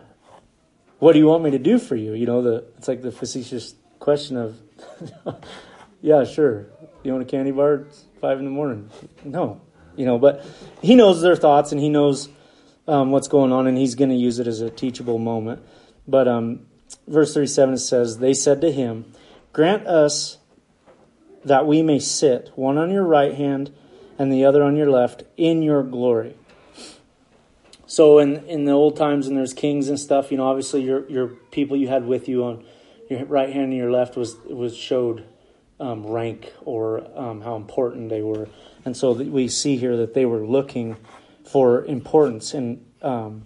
what 0.99 1.11
do 1.11 1.19
you 1.19 1.27
want 1.27 1.43
me 1.43 1.51
to 1.51 1.59
do 1.59 1.77
for 1.77 1.97
you? 1.97 2.13
You 2.13 2.25
know, 2.25 2.41
the 2.41 2.63
it's 2.77 2.87
like 2.87 3.01
the 3.01 3.11
facetious 3.11 3.75
question 3.99 4.37
of, 4.37 4.57
yeah, 6.01 6.23
sure. 6.23 6.67
You 7.03 7.11
want 7.13 7.23
a 7.23 7.29
candy 7.29 7.51
bar? 7.51 7.85
It's 7.87 8.05
five 8.21 8.39
in 8.39 8.45
the 8.45 8.51
morning. 8.51 8.89
No, 9.23 9.61
you 9.95 10.05
know, 10.05 10.17
but 10.17 10.45
he 10.81 10.95
knows 10.95 11.21
their 11.21 11.35
thoughts 11.35 11.71
and 11.71 11.79
he 11.79 11.89
knows 11.89 12.29
um, 12.87 13.11
what's 13.11 13.27
going 13.27 13.51
on, 13.51 13.67
and 13.67 13.77
he's 13.77 13.95
going 13.95 14.09
to 14.09 14.15
use 14.15 14.39
it 14.39 14.47
as 14.47 14.61
a 14.61 14.69
teachable 14.69 15.19
moment. 15.19 15.61
But 16.07 16.27
um, 16.27 16.65
verse 17.07 17.33
thirty-seven 17.33 17.77
says, 17.77 18.19
"They 18.19 18.33
said 18.33 18.61
to 18.61 18.71
him, 18.71 19.05
Grant 19.53 19.85
us 19.87 20.37
that 21.43 21.65
we 21.65 21.81
may 21.81 21.99
sit 21.99 22.51
one 22.55 22.77
on 22.77 22.91
your 22.91 23.03
right 23.03 23.33
hand 23.33 23.71
and 24.17 24.31
the 24.31 24.45
other 24.45 24.63
on 24.63 24.75
your 24.75 24.89
left 24.89 25.23
in 25.35 25.61
your 25.61 25.83
glory." 25.83 26.35
So 27.85 28.19
in 28.19 28.45
in 28.45 28.65
the 28.65 28.71
old 28.71 28.95
times, 28.95 29.27
and 29.27 29.37
there's 29.37 29.53
kings 29.53 29.89
and 29.89 29.99
stuff, 29.99 30.31
you 30.31 30.37
know, 30.37 30.47
obviously 30.47 30.83
your 30.83 31.09
your 31.09 31.27
people 31.27 31.75
you 31.77 31.87
had 31.87 32.05
with 32.05 32.27
you 32.29 32.43
on 32.43 32.63
your 33.09 33.25
right 33.25 33.51
hand 33.51 33.65
and 33.65 33.77
your 33.77 33.91
left 33.91 34.15
was 34.15 34.35
was 34.45 34.75
showed 34.75 35.25
um, 35.79 36.05
rank 36.07 36.51
or 36.65 37.07
um, 37.17 37.41
how 37.41 37.55
important 37.55 38.09
they 38.09 38.21
were, 38.21 38.47
and 38.85 38.95
so 38.95 39.11
we 39.11 39.47
see 39.47 39.77
here 39.77 39.97
that 39.97 40.13
they 40.13 40.25
were 40.25 40.45
looking 40.45 40.97
for 41.45 41.85
importance 41.85 42.53
in 42.53 42.83
um, 43.01 43.43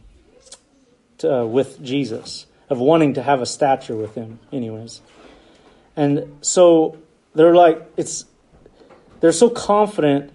to, 1.20 1.42
uh, 1.42 1.46
with 1.46 1.82
Jesus 1.84 2.46
of 2.70 2.80
wanting 2.80 3.16
to 3.16 3.24
have 3.24 3.42
a 3.42 3.46
stature 3.46 3.96
with 3.96 4.16
him, 4.16 4.40
anyways, 4.52 5.02
and 5.96 6.38
so 6.42 6.98
they're 7.36 7.56
like 7.56 7.82
it's 7.98 8.26
they're 9.20 9.32
so 9.32 9.50
confident 9.50 10.32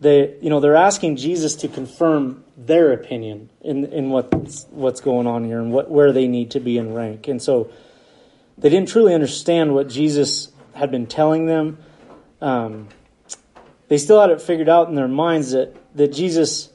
they 0.00 0.36
you 0.40 0.50
know 0.50 0.60
they're 0.60 0.76
asking 0.76 1.16
Jesus 1.16 1.54
to 1.56 1.68
confirm 1.68 2.42
their 2.56 2.92
opinion 2.92 3.50
in 3.60 3.84
in 3.86 4.10
what's 4.10 4.66
what's 4.70 5.00
going 5.00 5.26
on 5.26 5.44
here 5.44 5.60
and 5.60 5.72
what 5.72 5.90
where 5.90 6.12
they 6.12 6.26
need 6.26 6.50
to 6.52 6.60
be 6.60 6.78
in 6.78 6.94
rank. 6.94 7.28
And 7.28 7.40
so 7.40 7.70
they 8.60 8.68
didn't 8.68 8.88
truly 8.88 9.14
understand 9.14 9.74
what 9.74 9.88
Jesus 9.88 10.52
had 10.74 10.90
been 10.90 11.06
telling 11.06 11.46
them. 11.46 11.78
Um, 12.40 12.88
they 13.88 13.98
still 13.98 14.20
had 14.20 14.30
it 14.30 14.40
figured 14.40 14.68
out 14.68 14.88
in 14.88 14.94
their 14.94 15.08
minds 15.08 15.50
that 15.50 15.76
that 15.96 16.12
Jesus 16.12 16.70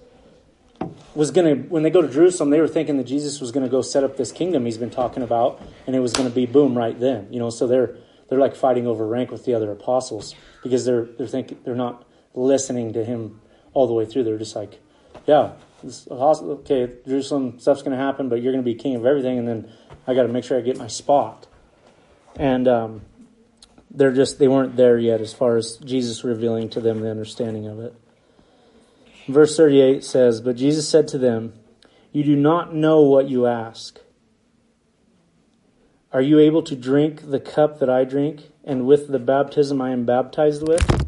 was 1.15 1.31
going 1.31 1.63
to 1.63 1.69
when 1.69 1.83
they 1.83 1.89
go 1.89 2.01
to 2.01 2.09
Jerusalem, 2.09 2.49
they 2.49 2.59
were 2.59 2.67
thinking 2.67 2.97
that 2.97 3.05
Jesus 3.05 3.39
was 3.39 3.51
going 3.51 3.65
to 3.65 3.69
go 3.69 3.81
set 3.81 4.03
up 4.03 4.17
this 4.17 4.31
kingdom 4.31 4.65
he's 4.65 4.77
been 4.77 4.89
talking 4.89 5.23
about, 5.23 5.61
and 5.87 5.95
it 5.95 5.99
was 5.99 6.13
going 6.13 6.27
to 6.27 6.35
be 6.35 6.45
boom 6.45 6.77
right 6.77 6.99
then. 6.99 7.31
You 7.31 7.39
know, 7.39 7.49
so 7.49 7.67
they're 7.67 7.97
they're 8.27 8.39
like 8.39 8.55
fighting 8.55 8.87
over 8.87 9.07
rank 9.07 9.31
with 9.31 9.45
the 9.45 9.53
other 9.53 9.71
apostles 9.71 10.35
because 10.63 10.85
they're 10.85 11.05
they're 11.17 11.27
thinking 11.27 11.59
they're 11.63 11.75
not 11.75 12.05
listening 12.33 12.93
to 12.93 13.05
him 13.05 13.39
all 13.73 13.87
the 13.87 13.93
way 13.93 14.05
through. 14.05 14.23
They're 14.23 14.37
just 14.37 14.55
like, 14.55 14.79
yeah, 15.25 15.53
okay, 16.11 16.91
Jerusalem 17.07 17.59
stuff's 17.59 17.81
going 17.81 17.97
to 17.97 18.03
happen, 18.03 18.27
but 18.27 18.41
you're 18.41 18.51
going 18.51 18.63
to 18.63 18.69
be 18.69 18.75
king 18.75 18.95
of 18.95 19.05
everything, 19.05 19.39
and 19.39 19.47
then 19.47 19.71
I 20.07 20.13
got 20.13 20.23
to 20.23 20.29
make 20.29 20.43
sure 20.43 20.57
I 20.57 20.61
get 20.61 20.77
my 20.77 20.87
spot. 20.87 21.47
And 22.37 22.67
um, 22.67 23.01
they're 23.91 24.13
just 24.13 24.39
they 24.39 24.47
weren't 24.47 24.75
there 24.75 24.97
yet 24.97 25.21
as 25.21 25.33
far 25.33 25.57
as 25.57 25.77
Jesus 25.77 26.23
revealing 26.23 26.69
to 26.69 26.81
them 26.81 27.01
the 27.01 27.09
understanding 27.09 27.67
of 27.67 27.79
it. 27.79 27.95
Verse 29.27 29.57
38 29.57 30.03
says, 30.03 30.41
But 30.41 30.55
Jesus 30.55 30.87
said 30.87 31.07
to 31.09 31.17
them, 31.17 31.53
You 32.11 32.23
do 32.23 32.35
not 32.35 32.75
know 32.75 33.01
what 33.01 33.29
you 33.29 33.47
ask. 33.47 33.99
Are 36.11 36.21
you 36.21 36.39
able 36.39 36.61
to 36.63 36.75
drink 36.75 37.29
the 37.29 37.39
cup 37.39 37.79
that 37.79 37.89
I 37.89 38.05
drink, 38.05 38.51
and 38.63 38.85
with 38.85 39.09
the 39.09 39.19
baptism 39.19 39.81
I 39.81 39.91
am 39.91 40.05
baptized 40.05 40.65
with? 40.65 41.05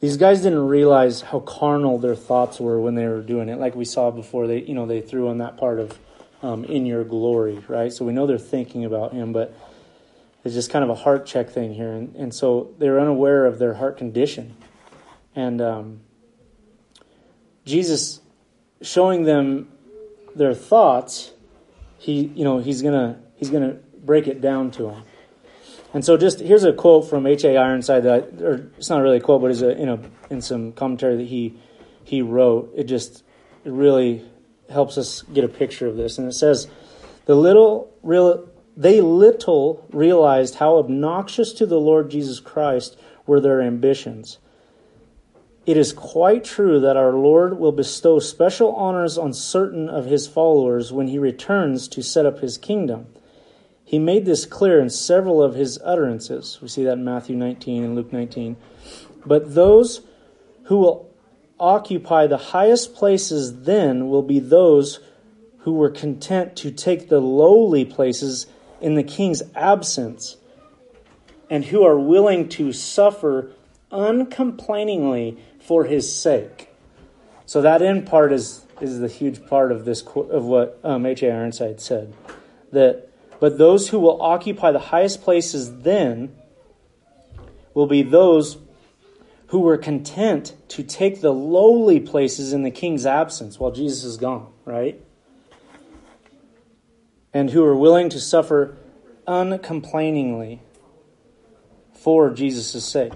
these 0.00 0.16
guys 0.16 0.42
didn't 0.42 0.66
realize 0.66 1.22
how 1.22 1.40
carnal 1.40 1.98
their 1.98 2.14
thoughts 2.14 2.60
were 2.60 2.80
when 2.80 2.94
they 2.94 3.06
were 3.06 3.20
doing 3.20 3.48
it. 3.48 3.58
Like 3.58 3.74
we 3.74 3.84
saw 3.84 4.10
before, 4.10 4.46
they 4.46 4.60
you 4.60 4.74
know 4.74 4.86
they 4.86 5.00
threw 5.00 5.28
on 5.28 5.38
that 5.38 5.56
part 5.56 5.80
of 5.80 5.98
um, 6.42 6.64
"in 6.64 6.86
your 6.86 7.04
glory," 7.04 7.62
right? 7.68 7.92
So 7.92 8.04
we 8.04 8.12
know 8.12 8.26
they're 8.26 8.38
thinking 8.38 8.84
about 8.84 9.12
him, 9.12 9.32
but 9.32 9.54
it's 10.44 10.54
just 10.54 10.70
kind 10.70 10.84
of 10.84 10.90
a 10.90 10.94
heart 10.94 11.26
check 11.26 11.50
thing 11.50 11.74
here, 11.74 11.92
and, 11.92 12.14
and 12.16 12.34
so 12.34 12.74
they're 12.78 13.00
unaware 13.00 13.46
of 13.46 13.58
their 13.58 13.74
heart 13.74 13.96
condition, 13.96 14.56
and 15.34 15.60
um, 15.60 16.00
Jesus 17.64 18.20
showing 18.80 19.24
them 19.24 19.68
their 20.34 20.54
thoughts, 20.54 21.32
he 21.98 22.26
you 22.34 22.44
know 22.44 22.58
he's 22.58 22.82
gonna 22.82 23.20
he's 23.36 23.50
gonna 23.50 23.78
break 24.04 24.26
it 24.26 24.40
down 24.40 24.70
to 24.72 24.84
them. 24.84 25.02
And 25.94 26.04
so, 26.04 26.16
just 26.16 26.40
here's 26.40 26.64
a 26.64 26.72
quote 26.72 27.08
from 27.08 27.26
H. 27.26 27.44
A. 27.44 27.56
Ironside 27.56 28.02
that, 28.04 28.42
or 28.42 28.70
it's 28.76 28.90
not 28.90 29.00
really 29.00 29.16
a 29.16 29.20
quote, 29.20 29.40
but 29.40 29.50
it's 29.50 29.62
a, 29.62 29.70
in 29.70 29.88
a 29.88 30.00
in 30.30 30.40
some 30.42 30.72
commentary 30.72 31.16
that 31.16 31.26
he 31.26 31.58
he 32.04 32.20
wrote. 32.20 32.72
It 32.76 32.84
just 32.84 33.24
it 33.64 33.72
really 33.72 34.24
helps 34.68 34.98
us 34.98 35.22
get 35.22 35.44
a 35.44 35.48
picture 35.48 35.86
of 35.86 35.96
this, 35.96 36.18
and 36.18 36.28
it 36.28 36.34
says, 36.34 36.68
"The 37.26 37.34
little 37.34 37.88
real 38.02 38.44
they 38.76 39.00
little 39.00 39.84
realized 39.90 40.56
how 40.56 40.76
obnoxious 40.76 41.52
to 41.54 41.66
the 41.66 41.80
Lord 41.80 42.10
Jesus 42.10 42.38
Christ 42.38 42.96
were 43.26 43.40
their 43.40 43.60
ambitions." 43.60 44.38
It 45.66 45.76
is 45.76 45.92
quite 45.92 46.44
true 46.44 46.80
that 46.80 46.96
our 46.96 47.12
Lord 47.12 47.58
will 47.58 47.72
bestow 47.72 48.18
special 48.18 48.72
honors 48.72 49.18
on 49.18 49.34
certain 49.34 49.90
of 49.90 50.06
his 50.06 50.26
followers 50.26 50.92
when 50.92 51.08
he 51.08 51.18
returns 51.18 51.88
to 51.88 52.02
set 52.02 52.24
up 52.24 52.38
his 52.38 52.56
kingdom. 52.56 53.06
He 53.84 53.98
made 53.98 54.24
this 54.24 54.46
clear 54.46 54.80
in 54.80 54.88
several 54.90 55.42
of 55.42 55.54
his 55.54 55.78
utterances. 55.84 56.58
We 56.62 56.68
see 56.68 56.84
that 56.84 56.98
in 56.98 57.04
Matthew 57.04 57.36
19 57.36 57.84
and 57.84 57.94
Luke 57.94 58.12
19. 58.12 58.56
But 59.26 59.54
those 59.54 60.00
who 60.64 60.78
will 60.78 61.07
occupy 61.60 62.26
the 62.26 62.36
highest 62.36 62.94
places 62.94 63.62
then 63.62 64.08
will 64.08 64.22
be 64.22 64.38
those 64.38 65.00
who 65.58 65.72
were 65.72 65.90
content 65.90 66.56
to 66.56 66.70
take 66.70 67.08
the 67.08 67.20
lowly 67.20 67.84
places 67.84 68.46
in 68.80 68.94
the 68.94 69.02
king's 69.02 69.42
absence 69.54 70.36
and 71.50 71.64
who 71.66 71.82
are 71.82 71.98
willing 71.98 72.48
to 72.48 72.72
suffer 72.72 73.52
uncomplainingly 73.90 75.38
for 75.58 75.84
his 75.84 76.14
sake. 76.14 76.68
So 77.46 77.62
that 77.62 77.82
end 77.82 78.06
part 78.06 78.32
is 78.32 78.64
is 78.80 79.00
the 79.00 79.08
huge 79.08 79.44
part 79.46 79.72
of 79.72 79.84
this 79.84 80.02
of 80.02 80.44
what 80.44 80.78
um, 80.84 81.04
H. 81.04 81.22
A. 81.22 81.32
Ironside 81.32 81.80
said 81.80 82.12
that 82.70 83.08
but 83.40 83.58
those 83.58 83.88
who 83.88 83.98
will 83.98 84.20
occupy 84.20 84.72
the 84.72 84.78
highest 84.78 85.22
places 85.22 85.80
then 85.80 86.34
will 87.74 87.86
be 87.86 88.02
those 88.02 88.58
who 89.48 89.60
were 89.60 89.78
content 89.78 90.54
to 90.68 90.82
take 90.82 91.20
the 91.20 91.32
lowly 91.32 92.00
places 92.00 92.52
in 92.52 92.62
the 92.62 92.70
king's 92.70 93.06
absence 93.06 93.58
while 93.58 93.70
Jesus 93.70 94.04
is 94.04 94.16
gone, 94.16 94.52
right? 94.64 95.02
And 97.32 97.50
who 97.50 97.64
are 97.64 97.76
willing 97.76 98.08
to 98.10 98.20
suffer 98.20 98.76
uncomplainingly 99.26 100.60
for 101.92 102.30
Jesus' 102.30 102.84
sake. 102.84 103.12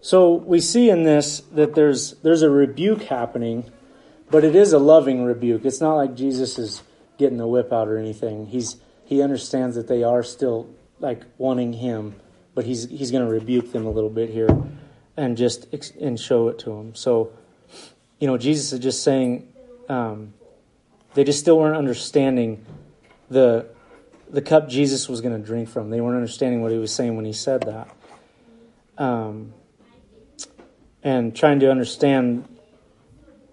So 0.00 0.34
we 0.34 0.60
see 0.60 0.90
in 0.90 1.04
this 1.04 1.40
that 1.52 1.74
there's 1.74 2.12
there's 2.22 2.42
a 2.42 2.50
rebuke 2.50 3.04
happening 3.04 3.70
but 4.34 4.42
it 4.42 4.56
is 4.56 4.72
a 4.72 4.80
loving 4.80 5.24
rebuke. 5.24 5.64
It's 5.64 5.80
not 5.80 5.94
like 5.94 6.16
Jesus 6.16 6.58
is 6.58 6.82
getting 7.18 7.38
the 7.38 7.46
whip 7.46 7.72
out 7.72 7.86
or 7.86 7.98
anything. 7.98 8.46
He's 8.46 8.76
he 9.04 9.22
understands 9.22 9.76
that 9.76 9.86
they 9.86 10.02
are 10.02 10.24
still 10.24 10.68
like 10.98 11.22
wanting 11.38 11.74
him, 11.74 12.16
but 12.54 12.64
he's 12.64 12.88
he's 12.88 13.10
going 13.10 13.24
to 13.24 13.30
rebuke 13.30 13.72
them 13.72 13.86
a 13.86 13.90
little 13.90 14.10
bit 14.10 14.30
here 14.30 14.48
and 15.16 15.36
just 15.36 15.66
and 16.00 16.18
show 16.18 16.48
it 16.48 16.58
to 16.60 16.70
them. 16.70 16.94
So 16.94 17.32
you 18.18 18.26
know, 18.26 18.38
Jesus 18.38 18.72
is 18.72 18.78
just 18.78 19.02
saying 19.02 19.52
um, 19.88 20.34
they 21.14 21.24
just 21.24 21.40
still 21.40 21.58
weren't 21.58 21.76
understanding 21.76 22.64
the 23.28 23.66
the 24.30 24.42
cup 24.42 24.68
Jesus 24.68 25.08
was 25.08 25.20
going 25.20 25.36
to 25.38 25.44
drink 25.44 25.68
from. 25.68 25.90
They 25.90 26.00
weren't 26.00 26.16
understanding 26.16 26.62
what 26.62 26.72
he 26.72 26.78
was 26.78 26.92
saying 26.92 27.16
when 27.16 27.24
he 27.24 27.32
said 27.32 27.62
that. 27.62 27.88
Um, 28.96 29.52
and 31.02 31.36
trying 31.36 31.60
to 31.60 31.70
understand, 31.70 32.48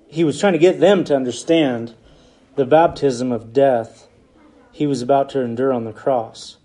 he 0.07 0.23
was 0.23 0.39
trying 0.39 0.53
to 0.53 0.59
get 0.59 0.79
them 0.79 1.03
to 1.05 1.15
understand 1.15 1.93
the 2.55 2.65
baptism 2.65 3.31
of 3.31 3.51
death 3.53 4.07
he 4.71 4.87
was 4.87 5.01
about 5.01 5.29
to 5.31 5.41
endure 5.41 5.73
on 5.73 5.83
the 5.83 5.91
cross. 5.91 6.57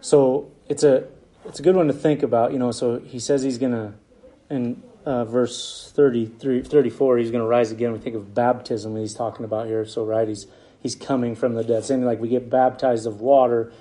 So 0.00 0.50
it's 0.68 0.82
a 0.82 1.06
it's 1.48 1.60
a 1.60 1.62
good 1.62 1.76
one 1.76 1.86
to 1.86 1.92
think 1.92 2.22
about. 2.22 2.52
You 2.52 2.58
know, 2.58 2.72
so 2.72 2.98
he 2.98 3.18
says 3.18 3.42
he's 3.42 3.58
going 3.58 3.72
to, 3.72 3.94
in 4.50 4.82
uh, 5.04 5.24
verse 5.24 5.92
33, 5.94 6.62
34, 6.62 7.18
he's 7.18 7.30
going 7.30 7.42
to 7.42 7.48
rise 7.48 7.70
again. 7.70 7.92
We 7.92 7.98
think 7.98 8.16
of 8.16 8.34
baptism 8.34 8.96
he's 8.96 9.14
talking 9.14 9.44
about 9.44 9.66
here. 9.66 9.86
So, 9.86 10.04
right, 10.04 10.26
he's 10.26 10.46
he's 10.82 10.94
coming 10.94 11.34
from 11.34 11.54
the 11.54 11.64
dead. 11.64 11.84
Same 11.84 12.02
like 12.02 12.20
we 12.20 12.28
get 12.28 12.50
baptized 12.50 13.06
of 13.06 13.20
water, 13.20 13.72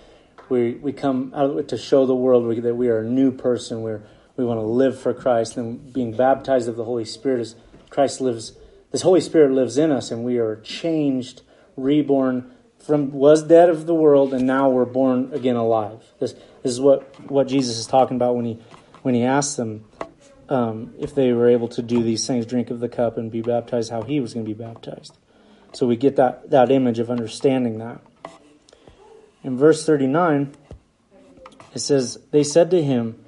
we 0.49 0.73
we 0.73 0.93
come 0.93 1.33
out 1.35 1.67
to 1.67 1.77
show 1.77 2.05
the 2.05 2.15
world 2.15 2.55
that 2.63 2.75
we 2.75 2.89
are 2.89 2.99
a 2.99 3.05
new 3.05 3.31
person. 3.31 3.81
We're 3.81 4.03
we 4.37 4.45
want 4.45 4.59
to 4.59 4.65
live 4.65 4.99
for 4.99 5.13
Christ, 5.13 5.57
and 5.57 5.93
being 5.93 6.15
baptized 6.15 6.67
of 6.67 6.75
the 6.75 6.83
Holy 6.83 7.05
Spirit 7.05 7.39
is 7.39 7.55
Christ 7.89 8.21
lives. 8.21 8.53
This 8.91 9.01
Holy 9.01 9.21
Spirit 9.21 9.51
lives 9.51 9.77
in 9.77 9.91
us, 9.91 10.11
and 10.11 10.23
we 10.23 10.37
are 10.37 10.57
changed, 10.57 11.41
reborn 11.75 12.51
from 12.85 13.11
was 13.11 13.43
dead 13.43 13.69
of 13.69 13.85
the 13.85 13.95
world, 13.95 14.33
and 14.33 14.45
now 14.45 14.69
we're 14.69 14.85
born 14.85 15.31
again 15.33 15.55
alive. 15.55 16.03
This, 16.19 16.33
this 16.33 16.73
is 16.73 16.79
what 16.79 17.29
what 17.29 17.47
Jesus 17.47 17.77
is 17.77 17.87
talking 17.87 18.15
about 18.15 18.35
when 18.35 18.45
he 18.45 18.59
when 19.01 19.15
he 19.15 19.23
asked 19.23 19.57
them 19.57 19.85
um, 20.49 20.93
if 20.99 21.15
they 21.15 21.31
were 21.31 21.49
able 21.49 21.67
to 21.69 21.81
do 21.81 22.03
these 22.03 22.25
things, 22.25 22.45
drink 22.45 22.69
of 22.69 22.79
the 22.79 22.89
cup 22.89 23.17
and 23.17 23.31
be 23.31 23.41
baptized, 23.41 23.91
how 23.91 24.03
he 24.03 24.19
was 24.19 24.33
going 24.33 24.45
to 24.45 24.53
be 24.53 24.57
baptized. 24.57 25.17
So 25.73 25.87
we 25.87 25.97
get 25.97 26.15
that, 26.15 26.49
that 26.51 26.71
image 26.71 26.99
of 26.99 27.09
understanding 27.09 27.79
that. 27.79 28.01
In 29.43 29.57
verse 29.57 29.85
39, 29.85 30.53
it 31.73 31.79
says, 31.79 32.17
They 32.31 32.43
said 32.43 32.71
to 32.71 32.81
him, 32.81 33.23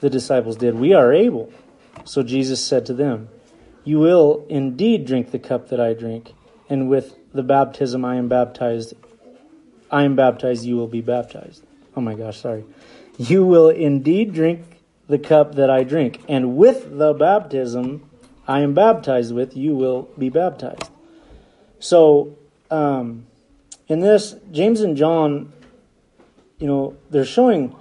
the 0.00 0.10
disciples 0.10 0.56
did, 0.56 0.74
We 0.74 0.94
are 0.94 1.12
able. 1.12 1.52
So 2.04 2.22
Jesus 2.22 2.64
said 2.64 2.86
to 2.86 2.94
them, 2.94 3.28
You 3.84 4.00
will 4.00 4.44
indeed 4.48 5.06
drink 5.06 5.30
the 5.30 5.38
cup 5.38 5.68
that 5.68 5.80
I 5.80 5.92
drink, 5.92 6.32
and 6.68 6.88
with 6.88 7.16
the 7.32 7.42
baptism 7.42 8.04
I 8.04 8.16
am 8.16 8.28
baptized, 8.28 8.94
I 9.90 10.04
am 10.04 10.16
baptized, 10.16 10.64
you 10.64 10.76
will 10.76 10.88
be 10.88 11.00
baptized. 11.00 11.64
Oh 11.96 12.00
my 12.00 12.14
gosh, 12.14 12.40
sorry. 12.40 12.64
You 13.18 13.44
will 13.44 13.68
indeed 13.68 14.32
drink 14.32 14.64
the 15.08 15.18
cup 15.18 15.56
that 15.56 15.70
I 15.70 15.84
drink, 15.84 16.22
and 16.28 16.56
with 16.56 16.98
the 16.98 17.12
baptism 17.12 18.08
I 18.46 18.60
am 18.60 18.74
baptized 18.74 19.34
with, 19.34 19.56
you 19.56 19.76
will 19.76 20.08
be 20.18 20.28
baptized. 20.28 20.90
So, 21.78 22.36
um, 22.70 23.26
in 23.88 24.00
this, 24.00 24.34
James 24.50 24.80
and 24.80 24.96
John, 24.96 25.52
you 26.58 26.66
know, 26.66 26.96
they're 27.10 27.24
showing 27.24 27.74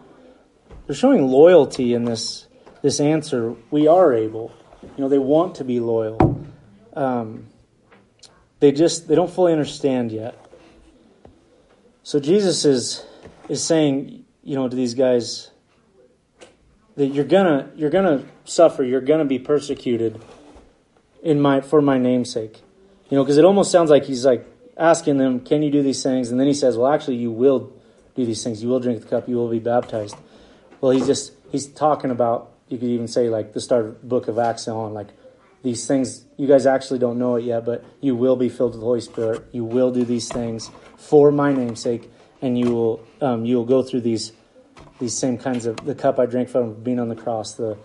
they're 0.88 0.96
showing 0.96 1.28
loyalty 1.28 1.94
in 1.94 2.06
this 2.06 2.48
this 2.82 3.00
answer. 3.00 3.56
We 3.70 3.88
are 3.88 4.14
able. 4.14 4.52
You 4.82 5.04
know, 5.04 5.10
they 5.10 5.20
want 5.20 5.56
to 5.56 5.64
be 5.64 5.80
loyal. 5.80 6.44
Um, 6.96 7.48
they 8.62 8.72
just 8.72 9.10
they 9.10 9.16
don't 9.16 9.30
fully 9.30 9.52
understand 9.52 10.14
yet. 10.14 10.38
So 12.04 12.20
Jesus 12.20 12.64
is 12.64 13.06
is 13.50 13.62
saying, 13.62 14.24
you 14.44 14.56
know, 14.56 14.70
to 14.70 14.76
these 14.76 14.94
guys 14.94 15.52
that 16.96 17.08
you're 17.08 17.26
gonna 17.26 17.70
you're 17.76 17.90
gonna 17.90 18.24
suffer, 18.46 18.84
you're 18.84 19.02
gonna 19.02 19.26
be 19.26 19.40
persecuted 19.40 20.22
in 21.22 21.42
my 21.42 21.60
for 21.60 21.82
my 21.82 21.98
namesake. 21.98 22.62
You 23.10 23.18
know, 23.18 23.24
because 23.26 23.38
it 23.38 23.44
almost 23.44 23.72
sounds 23.72 23.90
like 23.90 24.06
he's 24.06 24.26
like 24.26 24.48
asking 24.78 25.18
them, 25.18 25.42
Can 25.42 25.64
you 25.64 25.72
do 25.72 25.84
these 25.84 26.02
things? 26.02 26.32
And 26.32 26.40
then 26.40 26.48
he 26.48 26.54
says, 26.54 26.78
Well, 26.78 26.92
actually, 26.92 27.18
you 27.18 27.32
will 27.32 27.74
do 28.16 28.26
these 28.26 28.44
things. 28.44 28.64
You 28.64 28.70
will 28.70 28.80
drink 28.80 29.02
the 29.02 29.08
cup. 29.08 29.28
You 29.28 29.36
will 29.36 29.50
be 29.50 29.60
baptized. 29.60 30.16
Well, 30.80 30.92
he's 30.92 31.06
just, 31.06 31.34
he's 31.52 31.68
talking 31.68 32.10
about, 32.10 32.52
you 32.70 32.78
could 32.78 32.88
even 32.88 33.08
say, 33.08 33.30
like 33.30 33.54
the 33.54 33.62
start 33.62 33.86
of 33.86 34.08
book 34.08 34.28
of 34.28 34.40
Acts 34.40 34.68
on, 34.68 34.94
like 34.94 35.10
these 35.64 35.86
things, 35.86 36.26
you 36.38 36.48
guys 36.48 36.66
actually 36.66 37.00
don't 37.00 37.20
know 37.20 37.36
it 37.36 37.44
yet, 37.44 37.66
but 37.66 37.84
you 38.00 38.16
will 38.16 38.36
be 38.36 38.50
filled 38.50 38.72
with 38.72 38.82
the 38.82 38.86
Holy 38.86 39.02
Spirit. 39.02 39.46
You 39.52 39.64
will 39.64 39.92
do 39.92 40.04
these 40.04 40.28
things 40.28 40.72
for 40.98 41.32
my 41.32 41.54
namesake, 41.54 42.10
and 42.42 42.58
you 42.58 42.74
will, 42.74 43.04
um, 43.22 43.46
you 43.46 43.58
will 43.58 43.66
go 43.66 43.84
through 43.84 44.02
these, 44.02 44.32
these 45.00 45.18
same 45.18 45.38
kinds 45.38 45.66
of, 45.66 45.78
the 45.86 45.96
cup 45.96 46.20
I 46.20 46.26
drank 46.26 46.50
from 46.50 46.82
being 46.82 47.00
on 47.00 47.10
the 47.10 47.16
cross, 47.16 47.54
the, 47.54 47.78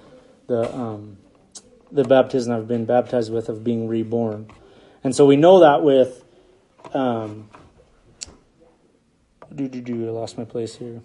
the, 0.47 0.75
um, 0.75 1.19
the 1.93 2.05
baptism 2.05 2.53
I've 2.53 2.69
been 2.69 2.87
baptized 2.87 3.33
with 3.33 3.49
of 3.49 3.63
being 3.63 3.89
reborn. 3.89 4.51
And 5.05 5.15
so 5.15 5.27
we 5.27 5.37
know 5.37 5.61
that 5.61 5.83
with, 5.83 6.25
um, 6.95 7.51
do 9.55 9.69
do 9.69 9.81
do. 9.81 10.09
I 10.09 10.11
lost 10.11 10.37
my 10.37 10.45
place 10.45 10.77
here. 10.77 11.01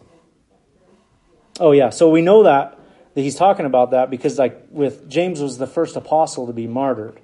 Oh 1.60 1.72
yeah, 1.72 1.90
so 1.90 2.10
we 2.10 2.22
know 2.22 2.44
that 2.44 2.78
that 3.14 3.22
he's 3.22 3.36
talking 3.36 3.66
about 3.66 3.92
that 3.92 4.10
because 4.10 4.40
like 4.40 4.68
with 4.70 5.10
James 5.10 5.42
was 5.42 5.58
the 5.58 5.68
first 5.68 5.96
apostle 5.96 6.48
to 6.48 6.54
be 6.54 6.68
martyred, 6.68 7.20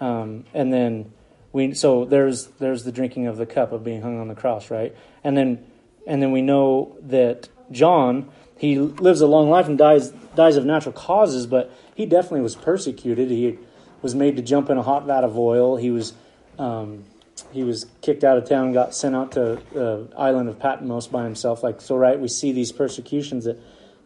um, 0.00 0.44
and 0.54 0.72
then 0.72 1.12
we 1.52 1.74
so 1.74 2.04
there's 2.04 2.46
there's 2.58 2.84
the 2.84 2.92
drinking 2.92 3.26
of 3.26 3.36
the 3.36 3.46
cup 3.46 3.72
of 3.72 3.84
being 3.84 4.02
hung 4.02 4.20
on 4.20 4.28
the 4.28 4.34
cross, 4.34 4.70
right? 4.70 4.94
And 5.24 5.36
then 5.36 5.64
and 6.06 6.22
then 6.22 6.32
we 6.32 6.42
know 6.42 6.96
that 7.02 7.48
John 7.70 8.30
he 8.58 8.78
lives 8.78 9.20
a 9.20 9.26
long 9.26 9.48
life 9.48 9.66
and 9.66 9.78
dies 9.78 10.10
dies 10.34 10.56
of 10.56 10.64
natural 10.64 10.92
causes, 10.92 11.46
but 11.46 11.72
he 11.94 12.06
definitely 12.06 12.40
was 12.40 12.56
persecuted. 12.56 13.30
He 13.30 13.58
was 14.02 14.14
made 14.14 14.36
to 14.36 14.42
jump 14.42 14.68
in 14.68 14.78
a 14.78 14.82
hot 14.82 15.06
vat 15.06 15.24
of 15.24 15.38
oil. 15.38 15.76
He 15.76 15.90
was 15.90 16.12
um, 16.58 17.04
he 17.52 17.62
was 17.62 17.86
kicked 18.02 18.24
out 18.24 18.36
of 18.36 18.48
town, 18.48 18.72
got 18.72 18.94
sent 18.94 19.14
out 19.14 19.32
to 19.32 19.60
the 19.72 20.08
island 20.16 20.48
of 20.48 20.58
Patmos 20.58 21.06
by 21.06 21.24
himself. 21.24 21.62
Like 21.62 21.80
so, 21.80 21.96
right? 21.96 22.18
We 22.18 22.28
see 22.28 22.52
these 22.52 22.72
persecutions 22.72 23.44
that 23.44 23.60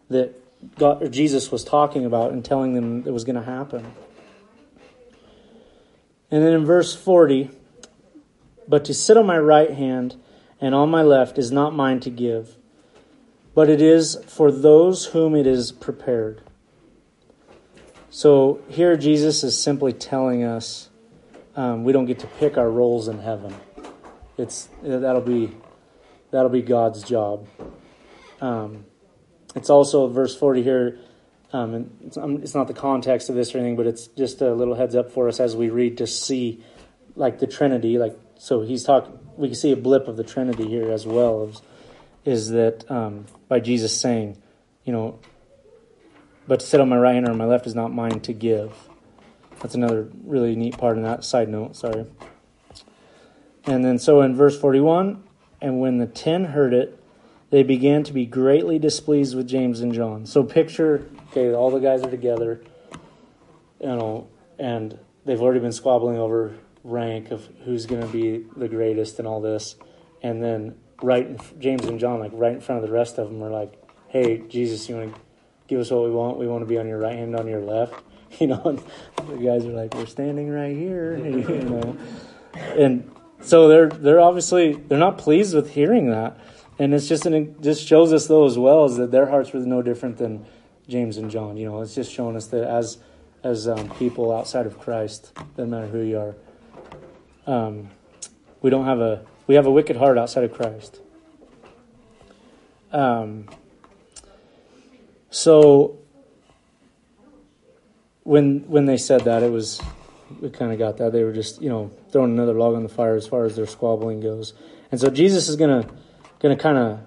that 0.09 0.39
God, 0.77 1.11
Jesus 1.11 1.51
was 1.51 1.63
talking 1.63 2.05
about 2.05 2.31
and 2.31 2.43
telling 2.43 2.73
them 2.73 3.03
it 3.05 3.11
was 3.11 3.23
going 3.23 3.35
to 3.35 3.43
happen. 3.43 3.85
And 6.31 6.43
then 6.43 6.53
in 6.53 6.65
verse 6.65 6.95
forty, 6.95 7.51
but 8.67 8.85
to 8.85 8.93
sit 8.93 9.17
on 9.17 9.25
my 9.25 9.37
right 9.37 9.71
hand 9.71 10.15
and 10.59 10.73
on 10.73 10.89
my 10.89 11.01
left 11.01 11.37
is 11.37 11.51
not 11.51 11.75
mine 11.75 11.99
to 11.99 12.09
give, 12.09 12.57
but 13.53 13.69
it 13.69 13.81
is 13.81 14.17
for 14.27 14.51
those 14.51 15.07
whom 15.07 15.35
it 15.35 15.45
is 15.45 15.71
prepared. 15.71 16.41
So 18.09 18.61
here 18.69 18.95
Jesus 18.95 19.43
is 19.43 19.59
simply 19.59 19.91
telling 19.91 20.43
us 20.43 20.89
um, 21.55 21.83
we 21.83 21.91
don't 21.91 22.05
get 22.05 22.19
to 22.19 22.27
pick 22.27 22.57
our 22.57 22.69
roles 22.69 23.07
in 23.07 23.19
heaven. 23.19 23.53
It's 24.37 24.69
that'll 24.81 25.21
be 25.21 25.51
that'll 26.31 26.49
be 26.49 26.61
God's 26.61 27.03
job. 27.03 27.47
Um, 28.41 28.85
it's 29.55 29.69
also 29.69 30.07
verse 30.07 30.35
forty 30.35 30.63
here. 30.63 30.99
Um, 31.51 31.91
it's, 32.03 32.17
um, 32.17 32.37
it's, 32.37 32.55
not 32.55 32.67
the 32.67 32.73
context 32.73 33.29
of 33.29 33.35
this 33.35 33.53
or 33.53 33.59
anything, 33.59 33.75
but 33.75 33.85
it's 33.85 34.07
just 34.07 34.41
a 34.41 34.51
little 34.55 34.73
heads 34.73 34.95
up 34.95 35.11
for 35.11 35.27
us 35.27 35.39
as 35.39 35.55
we 35.55 35.69
read 35.69 35.99
to 35.99 36.07
see, 36.07 36.63
like 37.15 37.37
the 37.37 37.45
Trinity. 37.45 37.99
Like 37.99 38.17
so, 38.39 38.61
he's 38.61 38.83
talking. 38.83 39.19
We 39.37 39.49
can 39.49 39.55
see 39.55 39.71
a 39.71 39.75
blip 39.75 40.07
of 40.07 40.17
the 40.17 40.23
Trinity 40.23 40.67
here 40.67 40.91
as 40.91 41.05
well. 41.05 41.43
Is, 41.43 41.61
is 42.25 42.49
that 42.49 42.89
um, 42.89 43.25
by 43.47 43.59
Jesus 43.59 43.95
saying, 43.95 44.37
you 44.83 44.93
know, 44.93 45.19
but 46.47 46.59
to 46.59 46.65
sit 46.65 46.81
on 46.81 46.89
my 46.89 46.97
right 46.97 47.13
hand 47.13 47.27
or 47.27 47.33
my 47.33 47.45
left 47.45 47.67
is 47.67 47.75
not 47.75 47.93
mine 47.93 48.19
to 48.21 48.33
give. 48.33 48.73
That's 49.61 49.75
another 49.75 50.09
really 50.25 50.55
neat 50.55 50.77
part 50.77 50.97
in 50.97 51.03
that 51.03 51.23
side 51.23 51.49
note, 51.49 51.75
sorry. 51.75 52.05
And 53.65 53.85
then 53.85 53.97
so 53.97 54.21
in 54.21 54.35
verse 54.35 54.59
41, 54.59 55.23
and 55.61 55.79
when 55.79 55.99
the 55.99 56.05
ten 56.05 56.45
heard 56.45 56.73
it, 56.73 57.01
they 57.53 57.61
began 57.61 58.03
to 58.03 58.11
be 58.11 58.25
greatly 58.25 58.79
displeased 58.79 59.35
with 59.35 59.47
James 59.47 59.81
and 59.81 59.93
John. 59.93 60.25
So 60.25 60.43
picture, 60.43 61.07
okay, 61.29 61.53
all 61.53 61.69
the 61.69 61.77
guys 61.77 62.01
are 62.01 62.09
together, 62.09 62.63
you 63.79 63.89
know, 63.89 64.27
and 64.57 64.97
they've 65.23 65.39
already 65.39 65.59
been 65.59 65.71
squabbling 65.71 66.17
over 66.17 66.55
rank 66.83 67.29
of 67.29 67.47
who's 67.63 67.85
going 67.85 68.01
to 68.01 68.07
be 68.07 68.43
the 68.57 68.67
greatest 68.67 69.19
and 69.19 69.27
all 69.27 69.39
this. 69.39 69.75
And 70.23 70.41
then 70.41 70.73
right, 71.03 71.27
in, 71.27 71.37
James 71.59 71.85
and 71.85 71.99
John, 71.99 72.19
like 72.19 72.31
right 72.33 72.53
in 72.53 72.59
front 72.59 72.83
of 72.83 72.89
the 72.89 72.91
rest 72.91 73.19
of 73.19 73.27
them, 73.27 73.43
are 73.43 73.51
like, 73.51 73.79
"Hey, 74.07 74.39
Jesus, 74.49 74.89
you 74.89 74.95
want 74.95 75.13
to 75.13 75.21
give 75.67 75.79
us 75.79 75.91
what 75.91 76.05
we 76.05 76.09
want. 76.09 76.39
We 76.39 76.47
want 76.47 76.63
to 76.63 76.67
be 76.67 76.79
on 76.79 76.87
your 76.87 76.97
right 76.97 77.15
hand, 77.15 77.35
on 77.35 77.47
your 77.47 77.61
left. 77.61 77.93
You 78.39 78.47
know, 78.47 78.83
the 79.27 79.35
guys 79.35 79.63
are 79.63 79.73
like, 79.73 79.93
we're 79.93 80.07
standing 80.07 80.49
right 80.49 80.75
here. 80.75 81.15
You 81.23 81.69
know, 81.69 81.97
and 82.55 83.11
so 83.41 83.67
they're 83.67 83.89
they're 83.89 84.19
obviously 84.19 84.73
they're 84.73 84.97
not 84.97 85.19
pleased 85.19 85.53
with 85.53 85.69
hearing 85.69 86.09
that, 86.09 86.39
and 86.79 86.93
it's 86.93 87.07
just 87.07 87.25
an 87.25 87.55
just 87.61 87.85
shows 87.85 88.13
us 88.13 88.27
though 88.27 88.45
as 88.45 88.57
well 88.57 88.87
that 88.89 89.11
their 89.11 89.27
hearts 89.27 89.53
were 89.53 89.59
no 89.59 89.81
different 89.81 90.17
than 90.17 90.45
James 90.87 91.17
and 91.17 91.29
John. 91.29 91.57
You 91.57 91.67
know, 91.67 91.81
it's 91.81 91.95
just 91.95 92.11
showing 92.11 92.35
us 92.35 92.47
that 92.47 92.63
as 92.63 92.97
as 93.43 93.67
um, 93.67 93.89
people 93.91 94.35
outside 94.35 94.65
of 94.65 94.79
Christ, 94.79 95.33
doesn't 95.55 95.69
matter 95.69 95.87
who 95.87 95.99
you 95.99 96.17
are, 96.17 96.35
um, 97.45 97.89
we 98.61 98.69
don't 98.69 98.85
have 98.85 98.99
a 98.99 99.25
we 99.47 99.55
have 99.55 99.65
a 99.65 99.71
wicked 99.71 99.97
heart 99.97 100.17
outside 100.17 100.43
of 100.43 100.53
Christ. 100.53 100.99
Um, 102.91 103.47
so 105.29 105.99
when 108.23 108.61
when 108.67 108.85
they 108.85 108.97
said 108.97 109.21
that, 109.21 109.43
it 109.43 109.51
was 109.51 109.81
we 110.41 110.49
kind 110.49 110.71
of 110.71 110.79
got 110.79 110.97
that. 110.97 111.11
They 111.11 111.23
were 111.23 111.33
just, 111.33 111.61
you 111.61 111.69
know, 111.69 111.91
throwing 112.11 112.31
another 112.31 112.53
log 112.53 112.75
on 112.75 112.83
the 112.83 112.89
fire 112.89 113.15
as 113.15 113.27
far 113.27 113.45
as 113.45 113.55
their 113.55 113.67
squabbling 113.67 114.19
goes. 114.19 114.53
And 114.91 114.99
so 114.99 115.09
Jesus 115.09 115.47
is 115.47 115.55
gonna 115.55 115.87
gonna 116.43 116.57
kind 116.57 116.77
of 116.77 116.99